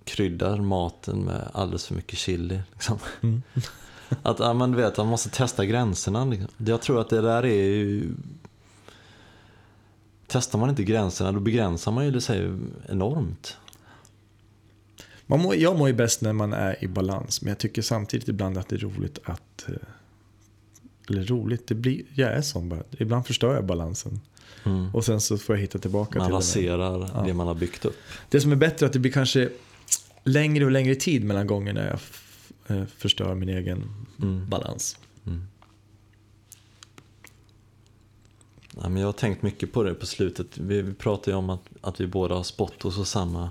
[0.03, 2.61] kryddar maten med alldeles för mycket chili.
[2.73, 2.99] Liksom.
[3.21, 3.41] Mm.
[4.23, 6.25] Att ja, men du vet, man måste testa gränserna.
[6.25, 6.49] Liksom.
[6.57, 8.13] Jag tror att det där är ju...
[10.31, 12.51] Testar man inte gränserna då begränsar man ju sig
[12.89, 13.57] enormt.
[15.25, 17.41] Man mår, jag mår ju bäst när man är i balans.
[17.41, 19.65] Men jag tycker samtidigt ibland att det är roligt att...
[19.67, 19.73] eh,
[21.09, 22.83] Eller roligt, det blir, jag är sån bara.
[22.97, 24.19] Ibland förstör jag balansen.
[24.65, 24.95] Mm.
[24.95, 27.23] Och sen så får jag hitta tillbaka Man till raserar Ja.
[27.27, 27.97] det man har byggt upp.
[28.29, 29.49] Det som är bättre är att det blir kanske
[30.23, 33.83] längre och längre tid mellan gångerna jag eh, förstör min egen
[34.21, 34.49] Mm.
[34.49, 34.97] balans.
[35.25, 35.43] Mm.
[38.75, 40.57] Ja, men jag har tänkt mycket på det på slutet.
[40.57, 43.49] Vi, pratade ju om att, att vi båda har spott hos samma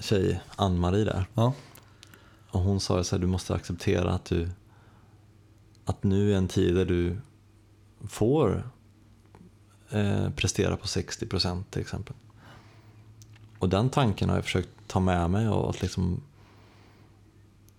[0.00, 1.26] tjej, Ann-Marie där.
[1.34, 1.54] Ja.
[2.50, 4.48] Och hon sa ju så här, du måste acceptera att du
[5.84, 7.16] att nu är en tid där du
[8.08, 8.70] får
[9.90, 12.14] eh, prestera på 60% till exempel.
[13.58, 16.20] Och den tanken har jag försökt ta med mig och att liksom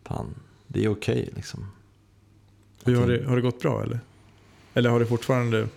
[0.03, 0.35] fan,
[0.67, 1.67] det är okej liksom.
[2.83, 3.99] Hur har, det, har det gått bra eller?
[4.77, 5.67] Eller har du fortfarande Nej,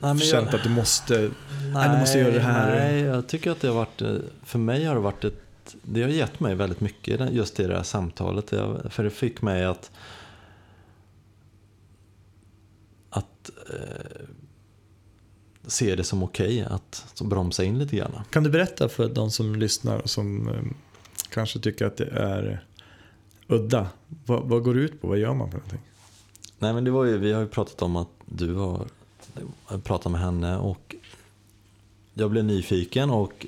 [0.00, 1.30] men känt jag- att du måste...
[1.74, 2.76] Nej, du måste göra det här.
[2.78, 6.02] Nej, jag tycker att det har varit, eh, för mig har det varit ett, det
[6.02, 8.50] har gett mig väldigt mycket just i det här samtalet.
[8.90, 9.90] För det fick mig att,
[13.10, 14.26] att eh,
[15.66, 18.12] se det som okej att så bromsa in lite grann.
[18.30, 20.62] Kan du berätta för de som lyssnar och som eh,
[21.30, 22.64] kanske tycker att det är
[23.46, 23.88] udda.
[24.26, 25.08] Vad, vad går det ut på?
[25.08, 25.80] Vad gör man för någonting?
[26.58, 28.86] Nej men det var ju, vi har ju pratat om att du har
[29.82, 30.94] pratat med henne och
[32.14, 33.46] jag blev nyfiken och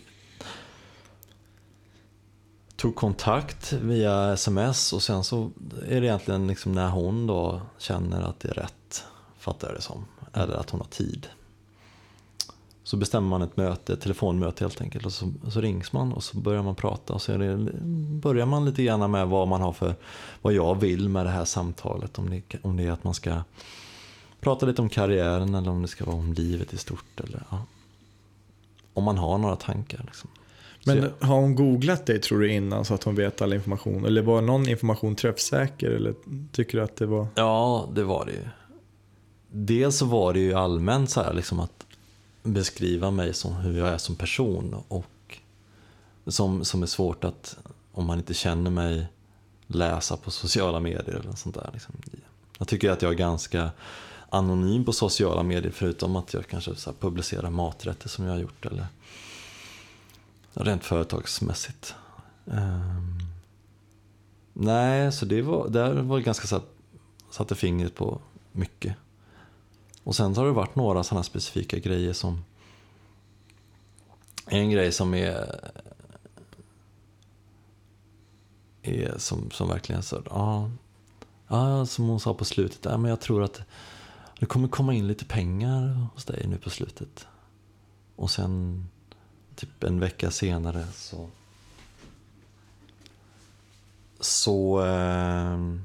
[2.77, 5.51] tog kontakt via sms och sen så
[5.89, 9.05] är det egentligen liksom när hon då känner att det är rätt,
[9.39, 11.27] fattar jag det som, eller att hon har tid.
[12.83, 16.25] Så bestämmer man ett möte, ett telefonmöte helt enkelt och så, så rings man och
[16.25, 17.57] så börjar man prata och så det,
[18.23, 19.95] börjar man lite grann med vad man har för,
[20.43, 22.19] vad jag vill med det här samtalet.
[22.19, 23.43] Om det, om det är att man ska
[24.41, 27.21] prata lite om karriären eller om det ska vara om livet i stort.
[27.21, 27.65] Eller, ja.
[28.95, 30.03] Om man har några tankar.
[30.07, 30.31] Liksom.
[30.85, 34.05] Men jag- har hon googlat dig tror du innan så att hon vet all information?
[34.05, 35.91] Eller var någon information träffsäker?
[35.91, 36.15] Eller
[36.53, 37.27] tycker du att det var...
[37.35, 38.45] Ja, det var det ju.
[39.53, 41.87] Dels så var det ju allmänt så här liksom att
[42.43, 45.39] beskriva mig som hur jag är som person och
[46.27, 47.57] som, som är svårt att,
[47.93, 49.07] om man inte känner mig,
[49.67, 51.71] läsa på sociala medier eller sånt där.
[51.73, 51.95] Liksom.
[52.59, 53.71] Jag tycker att jag är ganska
[54.31, 58.41] anonym på sociala medier förutom att jag kanske så här publicerar maträtter som jag har
[58.41, 58.87] gjort eller
[60.53, 61.95] rent företagsmässigt.
[62.45, 63.19] Um,
[64.53, 66.69] nej, så det var, där var det ganska så att
[67.31, 68.21] satte fingret på
[68.53, 68.97] mycket.
[70.05, 72.45] Och sen har det varit några sådana specifika grejer som
[74.47, 75.61] en grej som är,
[78.83, 80.71] är som, som verkligen så, ja,
[81.49, 83.63] ja, som hon sa på slutet, ja, men jag tror att
[84.41, 87.27] det kommer komma in lite pengar hos dig nu på slutet.
[88.17, 88.85] Och sen
[89.57, 91.29] typ en vecka senare så
[94.21, 95.85] så ehm,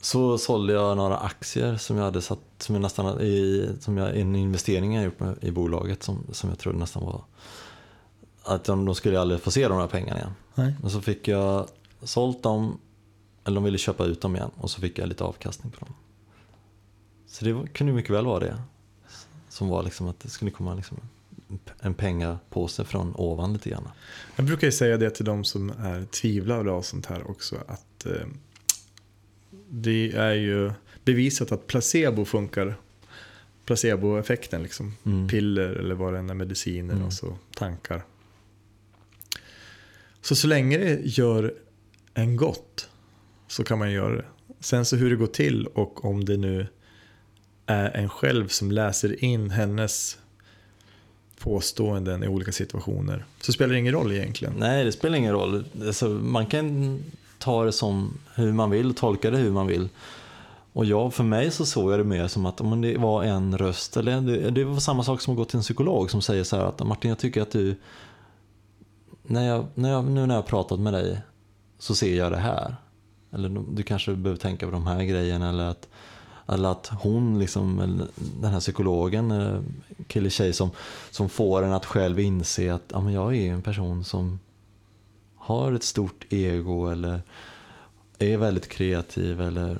[0.00, 4.16] så sålde jag några aktier som jag hade satt, som jag nästan i, som jag,
[4.16, 7.24] en investering jag gjort med, i bolaget som, som jag trodde nästan var
[8.44, 10.34] att de, de skulle aldrig få se de här pengarna igen.
[10.54, 10.74] Nej.
[10.80, 11.68] Men så fick jag
[12.02, 12.78] sålt dem,
[13.44, 15.94] eller de ville köpa ut dem igen och så fick jag lite avkastning på dem.
[17.26, 18.62] Så det var, kunde mycket väl vara det.
[19.48, 20.96] Som var liksom att det skulle komma liksom
[21.48, 23.88] en- en pengapåse från ovan lite grann.
[24.36, 27.56] Jag brukar ju säga det till de som är tvivlare och sånt här också.
[27.68, 28.26] Att eh,
[29.70, 30.72] det är ju
[31.04, 32.76] bevisat att placebo funkar.
[33.64, 34.94] Placeboeffekten liksom.
[35.04, 35.28] Mm.
[35.28, 37.06] Piller eller vad det än är, mediciner Mm.
[37.06, 38.04] och så tankar.
[40.20, 41.54] Så så länge det gör
[42.14, 42.88] en gott
[43.52, 44.24] så kan man göra det.
[44.60, 46.66] Sen så hur det går till och om det nu
[47.66, 50.18] är en själv som läser in hennes
[51.38, 54.54] påståenden i olika situationer så spelar det ingen roll egentligen.
[54.58, 55.64] Nej, det spelar ingen roll.
[55.86, 56.98] Alltså, man kan
[57.38, 59.88] ta det som hur man vill, tolka det hur man vill.
[60.72, 63.58] Och jag, för mig så såg jag det mer som att om det var en
[63.58, 66.44] röst, eller det, det var samma sak som att gå till en psykolog som säger
[66.44, 67.76] så här att Martin jag tycker att du,
[69.22, 71.20] när jag, när jag, nu när jag har pratat med dig
[71.78, 72.76] så ser jag det här.
[73.32, 75.88] Eller du kanske behöver tänka på de här grejerna eller att,
[76.48, 78.00] eller att hon, liksom,
[78.40, 79.60] den här psykologen, eh,
[80.06, 80.70] kille tjej som,
[81.10, 84.40] som får en att själv inse att ja, men jag är en person som
[85.36, 87.22] har ett stort ego eller
[88.18, 89.78] är väldigt kreativ eller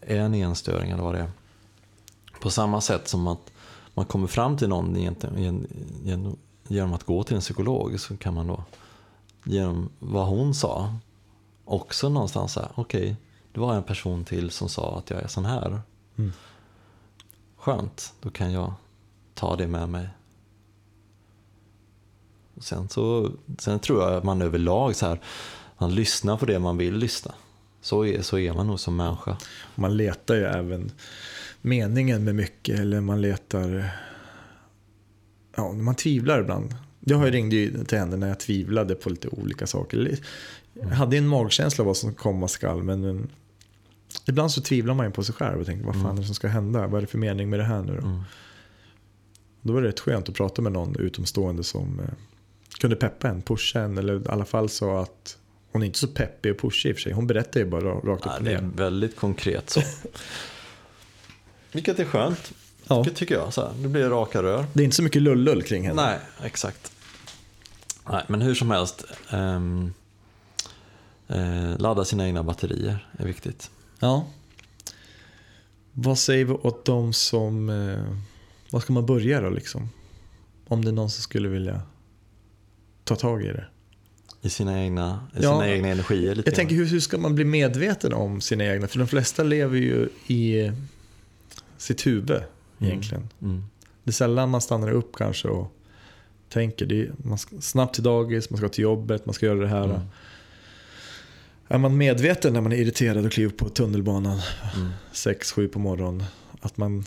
[0.00, 1.30] är en enstöring eller vad det är.
[2.40, 3.52] På samma sätt som att
[3.94, 4.96] man kommer fram till någon
[6.68, 8.64] genom att gå till en psykolog så kan man då
[9.44, 10.94] genom vad hon sa
[11.66, 13.16] också någonstans säga okej, okay,
[13.52, 15.80] det var en person till som sa att jag är sån här.
[16.16, 16.32] Mm.
[17.56, 18.74] Skönt, då kan jag
[19.34, 20.08] ta det med mig.
[22.60, 25.20] Sen, så, sen tror jag att man överlag så här,
[25.78, 27.34] man lyssnar på det man vill lyssna.
[27.80, 29.36] Så är, så är man nog som människa.
[29.74, 30.92] Man letar ju även
[31.60, 33.90] meningen med mycket, eller man letar...
[35.56, 36.74] Ja, man tvivlar ibland.
[37.00, 40.18] Jag ringde ju till henne när jag tvivlade på lite olika saker.
[40.80, 43.30] Jag hade en magkänsla av vad som komma skall, men
[44.26, 46.34] ibland så tvivlar man ju på sig själv och tänker vad fan är det som
[46.34, 46.86] ska hända?
[46.86, 48.06] Vad är det för mening med det här nu då?
[48.06, 48.22] Mm.
[49.62, 52.06] Då var det rätt skönt att prata med någon utomstående som eh,
[52.78, 55.38] kunde peppa en, pusha en eller i alla fall så att
[55.72, 57.12] hon är inte så peppig och pushig i och för sig.
[57.12, 58.50] Hon berättar ju bara rakt upp och ner.
[58.50, 59.80] Det är väldigt konkret så.
[61.72, 62.52] Vilket är skönt.
[62.88, 63.02] Ja.
[63.04, 63.54] Det tycker jag.
[63.54, 63.72] Så här.
[63.82, 64.66] Det blir raka rör.
[64.72, 66.02] Det är inte så mycket lullull kring henne.
[66.02, 66.92] Nej, exakt.
[68.10, 69.04] Nej, men hur som helst.
[69.32, 69.94] Um,
[71.30, 73.70] uh, ladda sina egna batterier är viktigt.
[73.98, 74.26] Ja.
[75.92, 77.68] Vad säger vi åt de som...
[77.68, 78.16] Uh,
[78.70, 79.88] vad ska man börja då liksom?
[80.68, 81.80] Om det är någon som skulle vilja
[83.04, 83.64] ta tag i det.
[84.42, 86.34] I sina egna, i ja, sina egna energier?
[86.34, 88.88] Lite jag tänker hur, hur ska man bli medveten om sina egna?
[88.88, 90.72] För de flesta lever ju i
[91.78, 92.44] sitt huvud mm.
[92.80, 93.28] egentligen.
[93.40, 93.54] Mm.
[93.54, 93.64] Mm.
[94.04, 95.72] Det är sällan man stannar upp kanske och
[96.48, 96.86] tänker.
[96.86, 99.68] Det är, man ska snabbt till dagis, man ska till jobbet, man ska göra det
[99.68, 99.84] här.
[99.84, 100.00] Mm.
[101.68, 104.38] Är man medveten när man är irriterad och kliver på tunnelbanan
[105.12, 105.70] 6-7 mm.
[105.70, 106.24] på morgonen.
[106.60, 107.04] Att man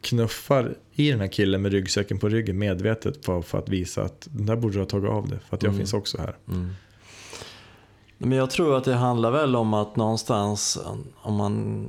[0.00, 4.28] knuffar i den här killen med ryggsäcken på ryggen medvetet för, för att visa att
[4.30, 5.78] den där borde du ha tagit av det för att jag mm.
[5.78, 6.36] finns också här.
[6.48, 6.70] Mm.
[8.18, 10.78] Men jag tror att det handlar väl om att någonstans
[11.16, 11.88] om man,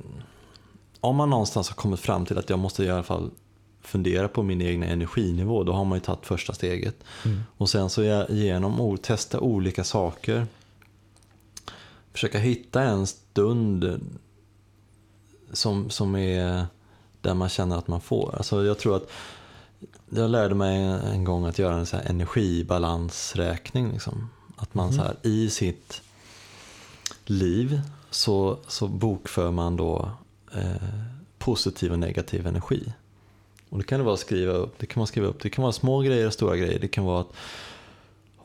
[1.00, 3.32] om man någonstans har kommit fram till att jag måste i alla fall
[3.82, 6.95] fundera på min egna energinivå, då har man ju tagit första steget.
[7.26, 7.41] Mm.
[7.58, 10.48] Och sen så genom att testa olika saker,
[12.15, 14.01] försöka hitta en stund
[15.54, 16.65] som, som är
[17.21, 18.36] där man känner att man får.
[18.38, 19.10] Alltså jag tror att
[20.10, 20.78] jag lärde mig
[21.13, 23.91] en gång att göra en så energibalansräkning.
[23.91, 24.30] Liksom.
[24.56, 24.97] Att man mm.
[24.97, 26.01] så här, i sitt
[27.25, 30.12] liv så, så bokför man då
[30.54, 30.89] eh,
[31.38, 32.93] positiv och negativ energi.
[33.69, 35.71] Och det kan det vara skriva upp, det kan man skriva upp, det kan vara
[35.73, 36.80] små grejer och stora grejer.
[36.80, 37.34] Det kan vara att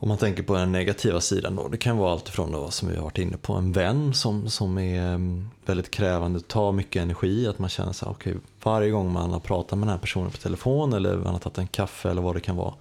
[0.01, 2.89] om man tänker på den negativa sidan då, det kan vara allt ifrån då, som
[2.89, 7.01] vi har varit inne på, en vän som, som är mm, väldigt krävande, tar mycket
[7.01, 10.01] energi, att man känner sig okej, okay, varje gång man har pratat med den här
[10.01, 12.73] personen på telefon eller man har tagit en kaffe eller vad det kan vara,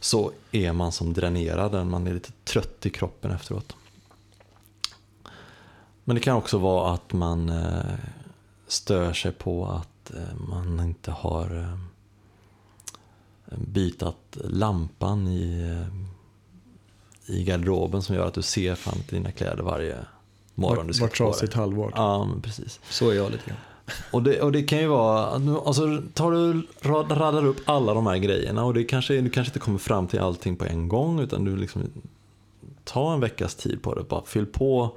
[0.00, 3.76] så är man som dränerad, man är lite trött i kroppen efteråt.
[6.04, 7.94] Men det kan också vara att man eh,
[8.66, 11.78] stör sig på att eh, man inte har eh,
[13.58, 15.84] bytat lampan i
[17.26, 19.96] i garderoben som gör att du ser fram till dina kläder varje
[20.54, 20.76] morgon.
[20.76, 21.92] Var, du ska var trasigt halvår.
[21.96, 22.80] Ja, precis.
[22.88, 23.58] Så är jag lite grann.
[24.10, 25.24] Och det, och det kan ju vara,
[25.66, 26.66] alltså tar du
[27.14, 30.20] raddar upp alla de här grejerna och det kanske, du kanske inte kommer fram till
[30.20, 31.82] allting på en gång utan du liksom
[32.84, 34.02] tar en veckas tid på det.
[34.02, 34.96] Bara fyll på, okej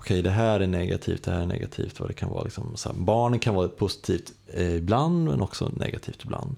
[0.00, 2.00] okay, det här är negativt, det här är negativt.
[2.00, 5.70] Vad det kan vara liksom, så här, barnen kan vara positivt eh, ibland men också
[5.76, 6.56] negativt ibland.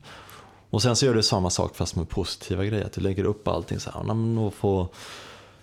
[0.71, 2.85] Och sen så gör du samma sak fast med positiva grejer.
[2.85, 4.51] Att du lägger upp allting så här.
[4.51, 4.89] Få,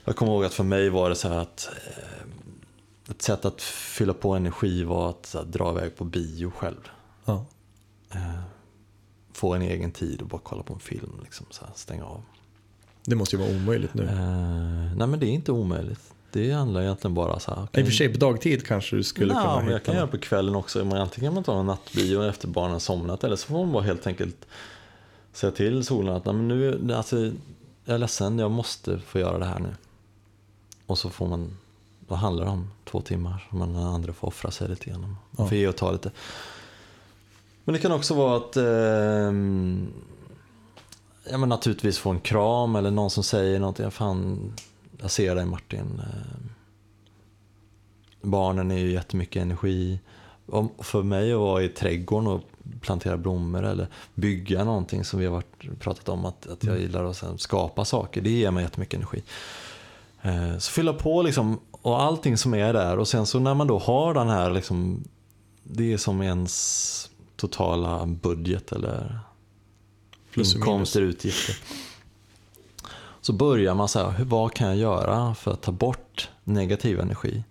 [0.05, 3.61] jag kommer ihåg att för mig var det så här att eh, ett sätt att
[3.61, 6.89] fylla på energi var att här, dra iväg på bio själv.
[7.25, 7.45] Ja.
[8.11, 8.39] Eh,
[9.33, 11.19] få en egen tid och bara kolla på en film.
[11.23, 12.21] Liksom, så här, stänga av.
[13.05, 14.03] Det måste ju vara omöjligt nu.
[14.03, 16.13] Eh, nej men det är inte omöjligt.
[16.31, 17.63] Det handlar egentligen bara så här.
[17.63, 17.81] Okay.
[17.81, 20.07] I och för sig på dagtid kanske du skulle nej, kunna men Jag kan göra
[20.07, 20.79] på kvällen också.
[20.79, 24.07] antingen kan man ta en nattbio efter barnen somnat eller så får man bara helt
[24.07, 24.45] enkelt
[25.37, 27.31] säga till solen att men nu, alltså,
[27.85, 29.75] jag är ledsen, jag måste få göra det här nu.
[30.85, 31.57] Och så får man,
[32.07, 32.71] vad handlar det om?
[32.85, 35.01] Två timmar som man andra får offra sig lite grann.
[35.01, 35.47] Man ja.
[35.47, 36.11] får ge och ta lite.
[37.63, 39.33] Men det kan också vara att eh,
[41.31, 43.91] ja, men naturligtvis få en kram eller någon som säger någonting.
[43.91, 44.53] Fan,
[45.01, 46.01] jag ser dig Martin.
[46.03, 46.51] Eh,
[48.21, 49.99] barnen är ju jättemycket energi.
[50.79, 52.43] För mig att vara i trädgården och
[52.81, 56.81] plantera blommor eller bygga någonting som vi har varit, pratat om att, att jag mm.
[56.81, 58.21] gillar att skapa saker.
[58.21, 59.23] Det ger mig jättemycket energi.
[60.21, 63.67] Eh, så fylla på liksom, och allting som är där och sen så när man
[63.67, 65.03] då har den här, liksom,
[65.63, 69.19] det är som ens totala budget eller
[70.35, 71.55] inkomster, utgifter.
[73.21, 77.43] Så börjar man säga, vad kan jag göra för att ta bort negativ energi?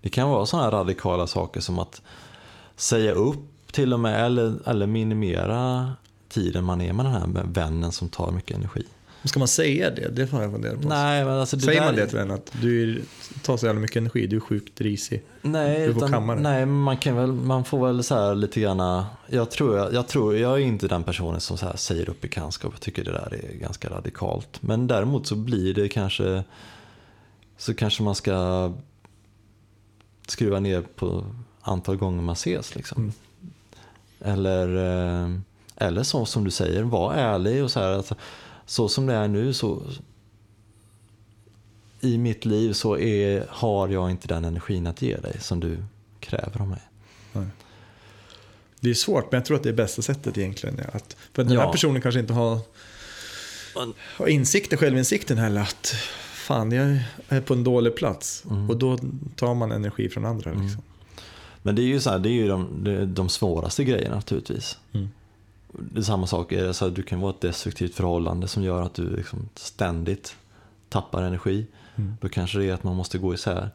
[0.00, 2.02] Det kan vara sådana radikala saker som att
[2.76, 3.38] säga upp
[3.72, 5.92] till och med eller, eller minimera
[6.28, 8.84] tiden man är med den här vännen som tar mycket energi.
[9.24, 10.08] Ska man säga det?
[10.08, 10.88] Det får jag fundera på.
[10.88, 13.02] Nej, men alltså det Säger man det till den att du
[13.42, 15.22] tar så jävla mycket energi, du är sjukt risig?
[15.42, 19.50] Nej, du får utan, nej man, kan väl, man får väl så lite grann, jag
[19.50, 22.72] tror, jag, jag, tror, jag är inte den personen som så här säger upp bekantskap,
[22.74, 24.62] jag tycker det där är ganska radikalt.
[24.62, 26.44] Men däremot så blir det kanske,
[27.56, 28.72] så kanske man ska
[30.26, 31.24] skruva ner på
[31.60, 32.74] antal gånger man ses.
[32.74, 33.02] Liksom.
[33.02, 33.12] Mm.
[34.24, 35.30] Eller, eh,
[35.76, 37.92] eller så som du säger, var ärlig och så här.
[37.92, 38.14] Alltså,
[38.66, 39.82] så som det är nu så
[42.00, 45.78] i mitt liv så är, har jag inte den energin att ge dig som du
[46.20, 46.82] kräver av mig.
[47.32, 47.46] Nej.
[48.80, 50.80] Det är svårt, men jag tror att det är bästa sättet egentligen.
[50.92, 51.72] Att, för den här ja.
[51.72, 52.58] personen kanske inte har,
[54.16, 55.60] har insikten, självinsikten heller.
[55.60, 55.94] Att
[56.34, 56.98] fan, jag
[57.28, 58.44] är på en dålig plats.
[58.50, 58.70] Mm.
[58.70, 58.98] Och då
[59.36, 60.50] tar man energi från andra.
[60.50, 60.66] Liksom.
[60.66, 60.82] Mm.
[61.62, 64.78] Men det är ju, så här, det är ju de, de svåraste grejerna naturligtvis.
[64.92, 65.08] Mm
[65.72, 68.62] det är samma sak, är det så att du kan vara ett destruktivt förhållande som
[68.62, 70.36] gör att du liksom ständigt
[70.88, 71.66] tappar energi.
[71.96, 72.16] Mm.
[72.20, 73.70] Då kanske det är att man måste gå isär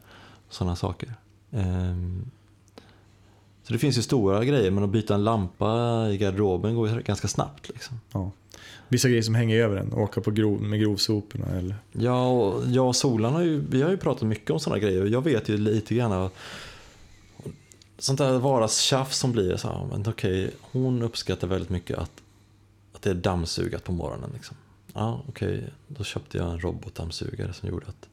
[0.48, 1.14] sådana saker.
[1.50, 2.30] Um,
[3.62, 5.68] så det finns ju stora grejer, men att byta en lampa
[6.10, 7.68] i garderoben går ganska snabbt.
[7.68, 8.00] Liksom.
[8.12, 8.30] Ja.
[8.88, 11.76] Vissa grejer som hänger över en, åka på grov, med grovsoporna eller?
[11.92, 15.06] Ja, och jag och Solan har ju, vi har ju pratat mycket om sådana grejer.
[15.06, 16.30] Jag vet ju lite grann
[17.98, 22.22] sånt där vardagstjafs som blir så här, men okej, hon uppskattar väldigt mycket att,
[22.92, 24.30] att det är dammsugat på morgonen.
[24.34, 24.56] Liksom.
[24.94, 28.08] Ja, okej, då köpte jag en robotdammsugare som gjorde att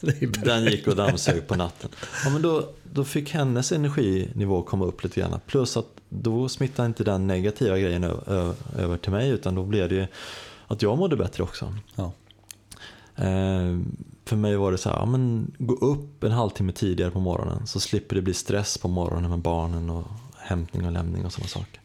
[0.44, 1.90] den gick och dammsög på natten.
[2.24, 5.40] Ja, men då, då fick hennes energinivå komma upp lite grann.
[5.46, 9.88] Plus att då smittade inte den negativa grejen över, över till mig utan då blev
[9.88, 10.08] det
[10.66, 11.74] att jag mådde bättre också.
[11.94, 12.12] Ja.
[13.16, 13.78] Eh,
[14.28, 17.66] för mig var det så här, ja, men gå upp en halvtimme tidigare på morgonen
[17.66, 20.04] så slipper det bli stress på morgonen med barnen och
[20.36, 21.80] hämtning och lämning och sådana saker.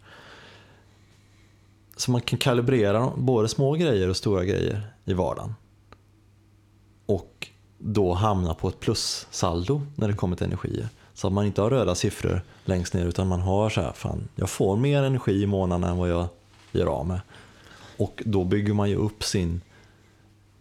[1.96, 5.56] Så man kan kalibrera både små grejer och stora grejer i vardagen.
[7.06, 10.90] Och då hamna på ett plussaldo när det kommer till energier.
[11.14, 14.28] Så att man inte har röda siffror längst ner utan man har så här, fan,
[14.36, 16.28] jag får mer energi i månaden än vad jag
[16.72, 17.22] gör av med.
[17.98, 19.62] Och då bygger man ju upp sin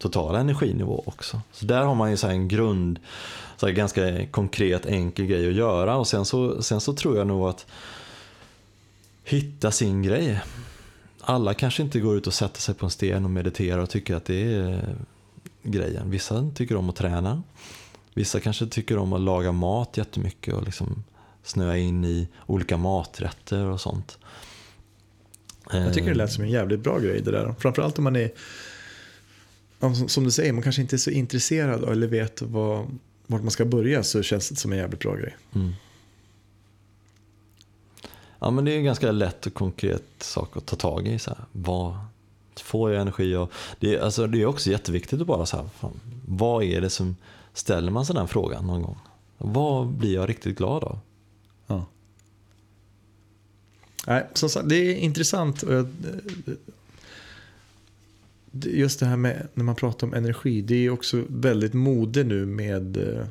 [0.02, 1.40] totala energinivå också.
[1.52, 2.98] Så där har man ju så en grund,
[3.56, 7.48] så ganska konkret enkel grej att göra och sen så, sen så tror jag nog
[7.48, 7.66] att
[9.24, 10.40] hitta sin grej.
[11.20, 14.14] Alla kanske inte går ut och sätter sig på en sten och mediterar och tycker
[14.14, 14.96] att det är
[15.62, 16.10] grejen.
[16.10, 17.42] Vissa tycker om att träna.
[18.14, 21.04] Vissa kanske tycker om att laga mat jättemycket och liksom
[21.42, 24.18] snöa in i olika maträtter och sånt.
[25.72, 27.54] Jag tycker det lät som en jävligt bra grej det där.
[27.58, 28.30] Framförallt om man är
[30.08, 33.64] som du säger, man kanske inte är så intresserad eller vet vad, vart man ska
[33.64, 35.36] börja så känns det som en jävligt bra grej.
[35.54, 35.72] Mm.
[38.38, 41.18] Ja men det är en ganska lätt och konkret sak att ta tag i.
[41.18, 41.44] Så här.
[41.52, 41.96] Vad
[42.56, 43.52] får jag energi av?
[43.80, 46.90] Det är, alltså, det är också jätteviktigt att bara så här, fan, vad är det
[46.90, 47.16] som,
[47.54, 48.98] ställer man sig den frågan någon gång?
[49.38, 50.98] Vad blir jag riktigt glad av?
[51.66, 51.86] Ja.
[54.06, 55.62] Nej, som sagt, det är intressant.
[55.62, 55.88] Och jag,
[58.52, 60.62] just det här med när man pratar om energi.
[60.62, 63.26] Det är också väldigt mode nu med, eh,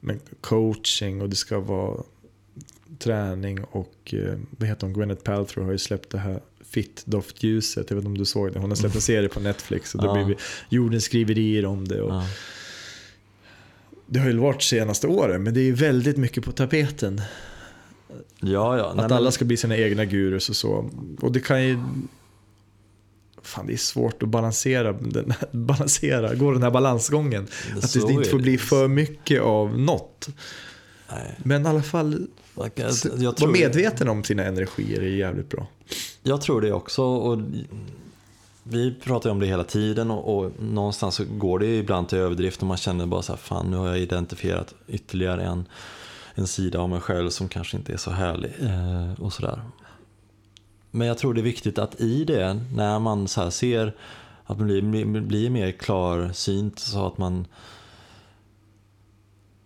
[0.00, 2.02] med coaching och det ska vara
[2.98, 7.90] träning och eh, vad heter hon, Gwyneth Paltrow har ju släppt det här Fit-doftljuset.
[7.90, 8.58] Jag vet inte om du såg det.
[8.58, 10.24] Hon har släppt en serie på Netflix och det ja.
[10.24, 10.36] blir
[10.68, 12.00] jordens skriverier om det.
[12.00, 12.26] Och ja.
[14.06, 17.20] Det har ju varit senaste åren men det är väldigt mycket på tapeten.
[18.40, 18.94] Ja, ja.
[18.96, 20.90] Att alla ska bli sina egna gurus och så.
[21.20, 21.78] Och det kan ju
[23.42, 27.46] fan det är svårt att balansera, den, balansera gå den här balansgången.
[27.82, 30.28] Att det inte får bli för mycket av något.
[31.10, 31.34] Nej.
[31.38, 35.66] Men i alla fall, vara medveten om sina energier är jävligt bra.
[36.22, 37.02] Jag tror det också.
[37.02, 37.38] Och
[38.62, 42.18] vi pratar ju om det hela tiden och, och någonstans så går det ibland till
[42.18, 45.64] överdrift och man känner bara så här, fan nu har jag identifierat ytterligare en,
[46.34, 48.52] en sida av mig själv som kanske inte är så härlig.
[48.60, 49.62] Eh, och sådär.
[50.94, 53.94] Men jag tror det är viktigt att i det, när man så här ser
[54.44, 57.46] att man blir, blir, mer klarsynt så att man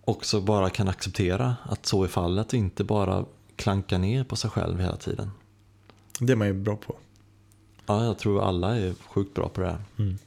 [0.05, 3.25] också bara kan acceptera att så är fallet och inte bara
[3.57, 5.31] klanka ner på sig själv hela tiden.
[6.21, 6.97] Det är man ju bra på.
[7.87, 9.79] Ja, jag tror alla är sjukt bra på det här.
[9.99, 10.19] Mm.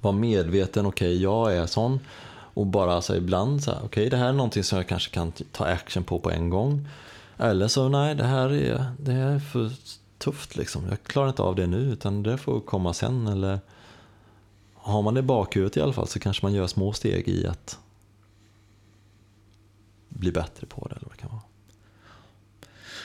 [0.00, 2.00] Var medveten, okej okay, jag är sån.
[2.30, 5.14] Och bara så ibland så här, okej okay, det här är någonting som jag kanske
[5.14, 6.88] kan ta action på på en gång.
[7.36, 9.70] Eller så nej, det här är, det här är för
[10.18, 10.84] tufft liksom.
[10.88, 13.26] Jag klarar inte av det nu utan det får komma sen.
[13.26, 13.60] Eller
[14.74, 17.46] har man det i bakhuvudet i alla fall så kanske man gör små steg i
[17.46, 17.78] att
[20.08, 20.94] bli bättre på det.
[20.94, 21.42] Eller vad det kan vara.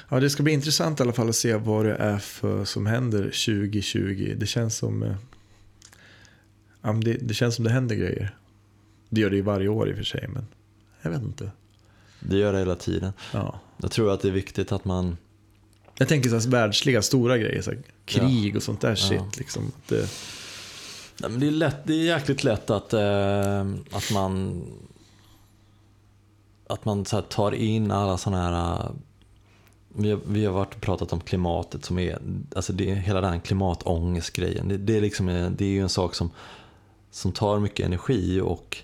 [0.10, 2.86] Ja, det ska bli intressant i alla fall att se vad det är för som
[2.86, 4.36] händer 2020.
[4.38, 5.16] Det känns som eh,
[6.82, 8.38] ja, det, det känns som det händer grejer.
[9.10, 10.48] Det gör det ju varje år i och för sig, men
[11.02, 11.52] jag vet inte.
[12.20, 13.14] Det gör det hela tiden.
[13.32, 13.60] Ja.
[13.78, 15.18] Jag tror att det är viktigt att man...
[15.98, 19.12] Jag tänker så här världsliga stora grejer, så här, krig och sånt där shit.
[19.18, 19.32] Ja.
[19.38, 20.10] Liksom, det,
[21.22, 24.64] Nej, men det, är lätt, det är jäkligt lätt att, eh, att man,
[26.68, 28.92] att man så här tar in alla sådana här...
[29.96, 32.20] Vi har, vi har varit och pratat om klimatet som är,
[32.56, 34.68] alltså det hela den klimatångestgrejen.
[34.68, 35.26] Det, det, är liksom,
[35.58, 36.30] det är ju en sak som,
[37.12, 38.78] som tar mycket energi och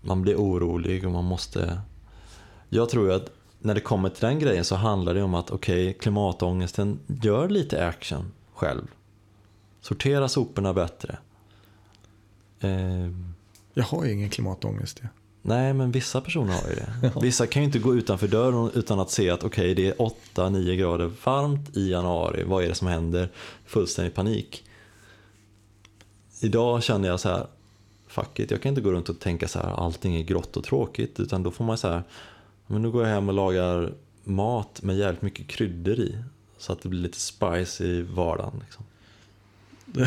[0.00, 1.80] man blir orolig och man måste...
[2.68, 5.50] Jag tror ju att när det kommer till den grejen så handlar det om att
[5.50, 8.86] okej, okay, klimatångesten gör lite action själv.
[9.80, 11.18] Sortera soporna bättre.
[12.60, 13.10] Eh,
[13.74, 14.98] jag har ju ingen klimatångest.
[15.02, 15.08] Ja.
[15.42, 17.12] nej, men vissa personer har ju det.
[17.22, 19.94] Vissa kan ju inte gå utanför dörren utan att se att okej, okay, det är
[20.34, 22.44] 8-9 grader varmt i januari.
[22.44, 23.28] Vad är det som händer?
[23.66, 24.64] Fullständig panik.
[26.40, 27.46] Idag känner jag så här,
[28.08, 30.64] fuck it, jag kan inte gå runt och tänka så här, allting är grått och
[30.64, 31.20] tråkigt.
[31.20, 32.02] Utan då får man så här,
[32.68, 33.92] men nu går jag hem och lagar
[34.24, 36.18] mat med jävligt mycket kryddor i.
[36.58, 38.60] Så att det blir lite spice i vardagen.
[38.60, 38.84] Liksom.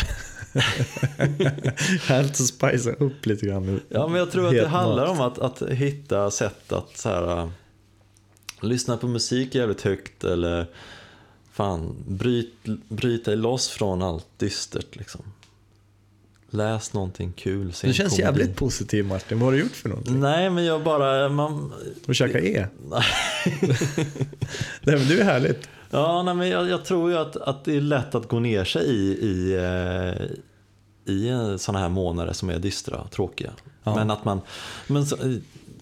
[2.07, 3.81] Härligt att spicea upp lite grann.
[3.89, 7.43] Ja, men jag tror att det handlar om att, att hitta sätt att så här,
[7.43, 7.49] uh,
[8.61, 10.65] lyssna på musik jävligt högt eller
[11.51, 12.53] fan, bryt,
[12.89, 14.95] bryta loss från allt dystert.
[14.95, 15.21] Liksom.
[16.53, 17.67] Läs någonting kul.
[17.67, 18.21] Du känns komedi.
[18.21, 19.39] jävligt positiv Martin.
[19.39, 20.19] Vad har du gjort för någonting?
[20.19, 21.29] Nej, men jag bara...
[21.29, 21.73] Man...
[22.05, 22.67] Du käkar E?
[22.89, 23.03] Nej.
[24.81, 25.69] men du är härligt.
[25.89, 28.63] Ja, nej, men jag, jag, tror ju att, att det är lätt att gå ner
[28.63, 33.51] sig i, i, eh, i sådana här månader som är dystra och tråkiga.
[33.83, 33.95] Ja.
[33.95, 34.41] Men att man...
[34.87, 35.17] Men så,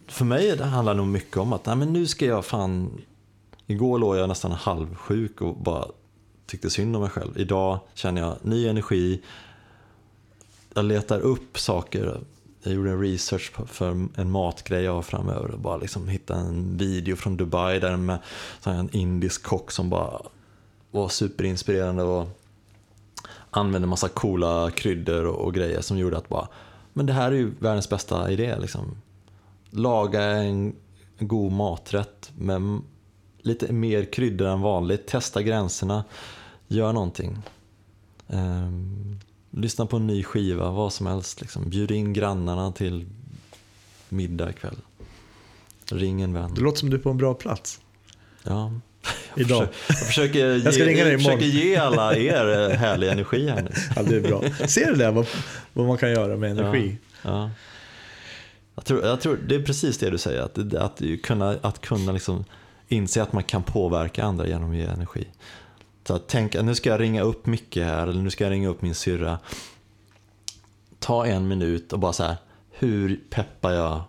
[0.08, 3.02] för mig det handlar nog mycket om att nej, men nu ska jag fan...
[3.68, 5.86] Igår låg jag nästan halvsjuk och bara
[6.46, 7.32] tyckte synd om mig själv.
[7.36, 9.22] Idag känner jag ny energi.
[10.80, 12.22] Jag letar upp saker
[12.64, 16.78] jag gjorde en research för en matgrej jag har framöver och bara liksom hittade en
[16.78, 18.20] video från Dubai där med
[18.66, 20.22] en indisk kock som bara
[20.92, 22.28] var superinspirerande och
[23.50, 26.48] använde massa coola kryddor och, och grejer som gjorde att bara,
[26.94, 28.98] men det här är ju världens bästa idé liksom.
[29.70, 30.76] Laga en
[31.20, 32.82] god maträtt med
[33.38, 36.04] lite mer kryddor än vanligt, testa gränserna,
[36.68, 37.38] gör någonting.
[38.28, 39.20] Um,
[39.52, 41.42] lyssna på en ny skiva, vad som helst.
[41.42, 41.70] Liksom.
[41.70, 43.06] Bjud in grannarna till
[44.10, 44.76] middag ikväll.
[45.92, 46.54] Ring en vän.
[46.54, 47.80] Det låter som du är på en bra plats.
[48.44, 48.74] Ja.
[49.36, 49.68] Jag Idag.
[49.74, 53.10] Försöker, jag försöker, jag ska ge, ringa dig jag försöker ge alla er eh, härlig
[53.10, 53.70] energi här nu.
[53.96, 54.68] Ja, det är bra.
[54.68, 55.12] Ser du det?
[55.12, 55.28] Vad,
[55.74, 56.98] vad man kan göra med energi.
[57.22, 57.50] Ja, ja.
[58.76, 60.42] Jag, tror, jag tror det är precis det du säger.
[60.42, 62.46] Att, att kunna, att kunna liksom
[62.88, 65.28] inse att man kan påverka andra genom att ge energi.
[66.08, 68.70] Så att tänka, nu ska jag ringa upp Micke här, eller nu ska jag ringa
[68.70, 69.40] upp min syrra.
[71.00, 72.38] Ta en minut och bara så här,
[72.72, 74.02] hur peppar jag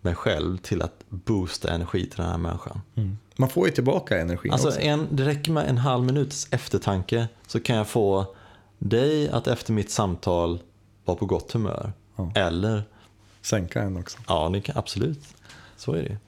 [0.00, 2.80] mig själv till att boosta energi till den här människan?
[2.94, 3.18] Mm.
[3.36, 4.80] Man får ju tillbaka energi alltså också.
[4.80, 8.34] En, det räcker med en halv minuts eftertanke så kan jag få
[8.78, 10.58] dig att efter mitt samtal
[11.04, 11.92] vara på gott humör.
[12.16, 12.32] Ja.
[12.34, 12.82] Eller
[13.42, 14.18] sänka en också.
[14.28, 15.22] Ja, det kan, absolut.
[15.76, 16.18] Så är det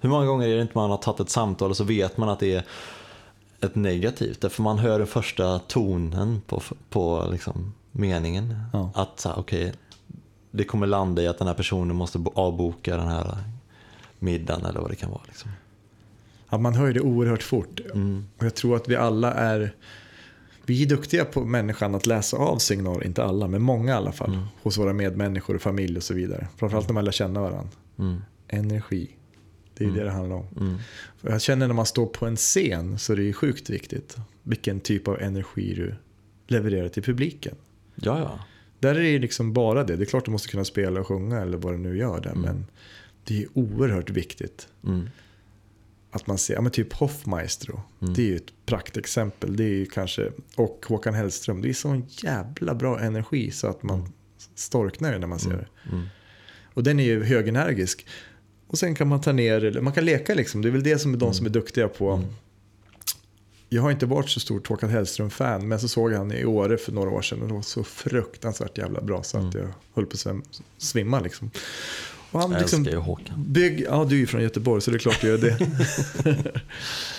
[0.00, 2.28] Hur många gånger är det inte man har tagit ett samtal och så vet man
[2.28, 2.64] att det är
[3.60, 4.40] ett negativt.
[4.40, 8.54] Därför man hör den första tonen på, på liksom meningen.
[8.72, 8.90] Ja.
[8.94, 9.72] Att så okay,
[10.50, 13.38] det kommer landa i att den här personen måste avboka den här
[14.18, 15.22] middagen eller vad det kan vara.
[15.26, 15.50] Liksom.
[16.50, 17.80] Ja, man hör det oerhört fort.
[17.94, 18.26] Mm.
[18.38, 19.74] Och jag tror att vi alla är
[20.66, 24.12] vi är duktiga på människan att läsa av signaler, inte alla, men många i alla
[24.12, 24.34] fall.
[24.34, 24.44] Mm.
[24.62, 26.48] Hos våra medmänniskor och familj och så vidare.
[26.56, 27.70] Framförallt när man lär känna varandra.
[27.98, 28.22] Mm.
[28.48, 29.17] Energi.
[29.78, 29.98] Det är mm.
[29.98, 30.46] det det handlar om.
[30.60, 30.78] Mm.
[31.18, 34.80] För jag känner när man står på en scen så är det sjukt viktigt vilken
[34.80, 35.94] typ av energi du
[36.46, 37.54] levererar till publiken.
[37.94, 38.38] Ja, ja.
[38.78, 39.96] Där är det liksom bara det.
[39.96, 42.30] Det är klart du måste kunna spela och sjunga eller vad du nu gör där.
[42.30, 42.42] Mm.
[42.42, 42.66] Men
[43.24, 44.68] det är oerhört viktigt.
[44.84, 45.08] Mm.
[46.10, 48.14] att man ser, ja men typ Hoffmaestro, Mm.
[48.14, 49.56] det är ju ett praktexempel.
[49.56, 53.82] Det är ju kanske, och Håkan Hellström, det är sån jävla bra energi så att
[53.82, 54.12] man
[54.54, 55.66] storknar ju när man ser det.
[55.92, 56.06] Mm.
[56.74, 58.06] Och den är ju högenergisk.
[58.68, 60.62] Och sen kan man ta ner, eller man kan leka liksom.
[60.62, 62.22] Det är väl det som är de som är duktiga på.
[63.68, 66.92] Jag har inte varit så stort Håkan Hellström-fan, men så såg han i Åre för
[66.92, 70.12] några år sedan och det var så fruktansvärt jävla bra så att jag höll på
[70.12, 70.42] att svim-
[70.78, 71.50] svimma liksom.
[72.30, 73.44] Och han Jag liksom älskar ju Håkan.
[73.46, 75.58] bygg, ja du är ju från Göteborg så det är klart du gör det.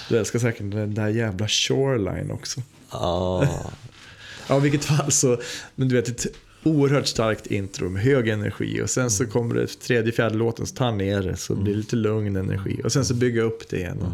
[0.09, 2.61] du älskar säkert den där jävla Shoreline också.
[2.91, 3.47] Ja,
[4.47, 5.41] Ja, i vilket fall så,
[5.75, 6.25] men du vet
[6.63, 10.75] oerhört starkt intro med hög energi och sen så kommer det tredje, fjärde låten så
[10.75, 13.77] tar ner det så blir det lite lugn energi och sen så bygga upp det
[13.77, 13.97] igen.
[14.01, 14.11] Och,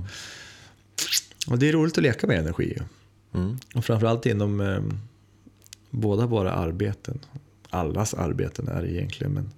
[1.51, 2.77] och det är roligt att leka med energi.
[3.33, 3.57] mm.
[3.75, 4.79] Och framförallt inom eh,
[5.89, 7.19] båda våra arbeten.
[7.69, 9.49] Allas arbeten är det egentligen, men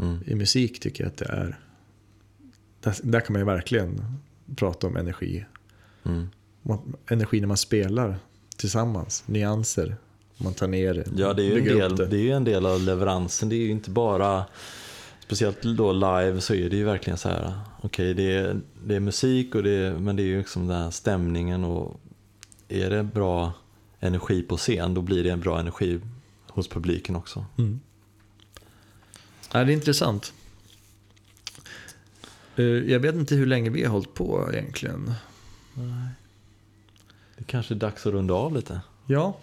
[0.00, 0.18] Mm.
[0.26, 1.58] i musik tycker jag att det är,
[2.80, 4.02] där, där kan man ju verkligen
[4.56, 5.44] prata om energi.
[6.04, 6.28] Mm.
[7.10, 8.18] Energi när man spelar
[8.56, 9.96] tillsammans, nyanser.
[10.38, 12.16] Man tar ner det, Ja, det är, ju en del, det.
[12.16, 13.48] är ju en del av leveransen.
[13.48, 14.44] Det är ju inte bara,
[15.24, 19.00] speciellt då live så är det ju verkligen så här, okej det, är, det är
[19.00, 22.00] musik och det är, men det är ju liksom den här stämningen och
[22.68, 23.52] är det bra
[24.00, 26.00] energi på scen då blir det en bra energi
[26.48, 27.44] hos publiken också.
[27.58, 27.80] Mm.
[29.52, 30.32] Ja, det är intressant.
[32.56, 35.12] Eh, Jag vet inte hur länge vi har hållit på egentligen.
[37.38, 38.80] Det kanske är dags att runda av lite.
[39.06, 39.38] Ja,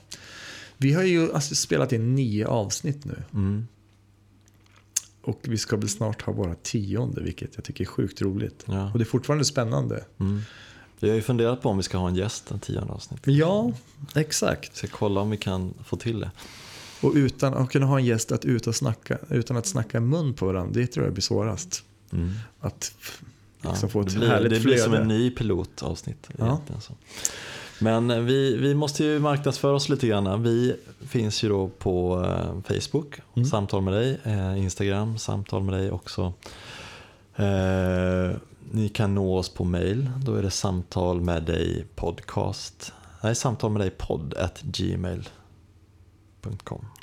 [0.78, 3.24] vi har ju alltså spelat in nio avsnitt nu.
[3.34, 3.68] Mm.
[5.22, 8.64] Och vi ska väl snart ha våra tionde, vilket jag tycker är sjukt roligt.
[8.68, 8.92] Ja.
[8.92, 10.06] Och det är fortfarande spännande.
[10.20, 10.42] Mm.
[11.00, 13.34] Vi har ju funderat på om vi ska ha en gäst den tionde avsnittet.
[13.34, 13.72] Ja,
[14.16, 14.72] exakt.
[14.74, 16.32] Vi ska kolla om vi kan få till det.
[17.02, 20.34] Och utan att kunna ha en gäst att ut och snacka, utan att snacka mun
[20.34, 21.84] på varandra, det tror jag blir svårast.
[22.12, 22.32] Mm.
[22.60, 22.94] Att
[23.62, 25.02] Ja, liksom få ett blir, härligt det blir som flöde.
[25.02, 26.30] en ny pilotavsnitt.
[26.38, 26.46] Ja.
[26.46, 26.94] egentligen så.
[27.80, 30.44] Men vi, vi måste ju marknadsföra oss lite grann.
[30.44, 30.76] Vi
[31.08, 33.46] finns ju då på eh, Facebook, Mm.
[33.50, 36.34] Samtal med dig, eh, Instagram, Samtal med dig också.
[37.36, 38.32] Eh,
[38.72, 42.94] ni kan nå oss på mail, då är det samtal med dig podcast.
[43.24, 45.26] Nej, samtal med dig podd at gmail.com.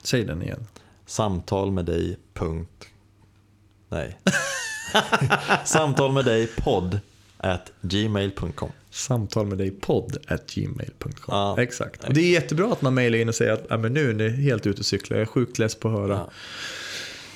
[0.03, 0.67] Säg den igen.
[1.07, 2.87] Samtal med dig punkt.
[3.89, 4.19] Nej.
[5.65, 7.01] Samtal med dig podd
[7.39, 8.71] at gmail.com.
[8.93, 11.13] Samtal med dig podd at gmail.com.
[11.29, 12.05] Ja, Exakt.
[12.05, 14.15] Och det är jättebra att man mejlar in och säger att "Ja, men nu är
[14.15, 15.17] ni helt ute och cyklar.
[15.17, 16.31] Jag är sjukt less på att höra Ja.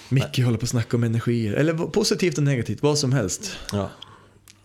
[0.09, 1.53] Micke håller på att snacka om energier.
[1.53, 3.57] Eller positivt och negativt, vad som helst.
[3.73, 3.91] Ja.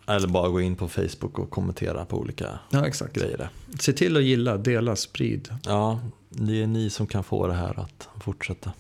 [0.07, 3.13] Eller bara gå in på Facebook och kommentera på olika Ja, exakt.
[3.13, 3.49] grejer.
[3.79, 5.49] Se till att gilla, dela, sprid.
[5.65, 8.71] Ja, det är ni som kan få det här att fortsätta.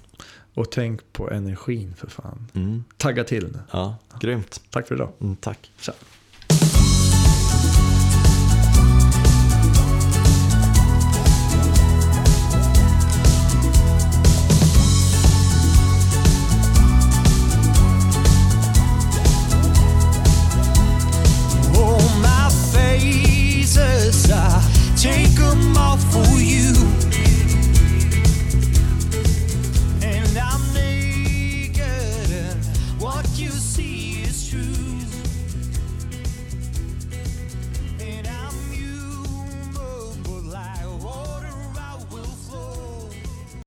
[0.53, 2.47] Och tänk på energin för fan.
[2.53, 2.83] Mm.
[2.97, 3.59] Tagga till nu.
[3.71, 4.61] Ja, grymt.
[4.69, 5.09] Tack för idag.
[5.21, 5.71] Mm, tack.
[5.79, 5.93] Tja.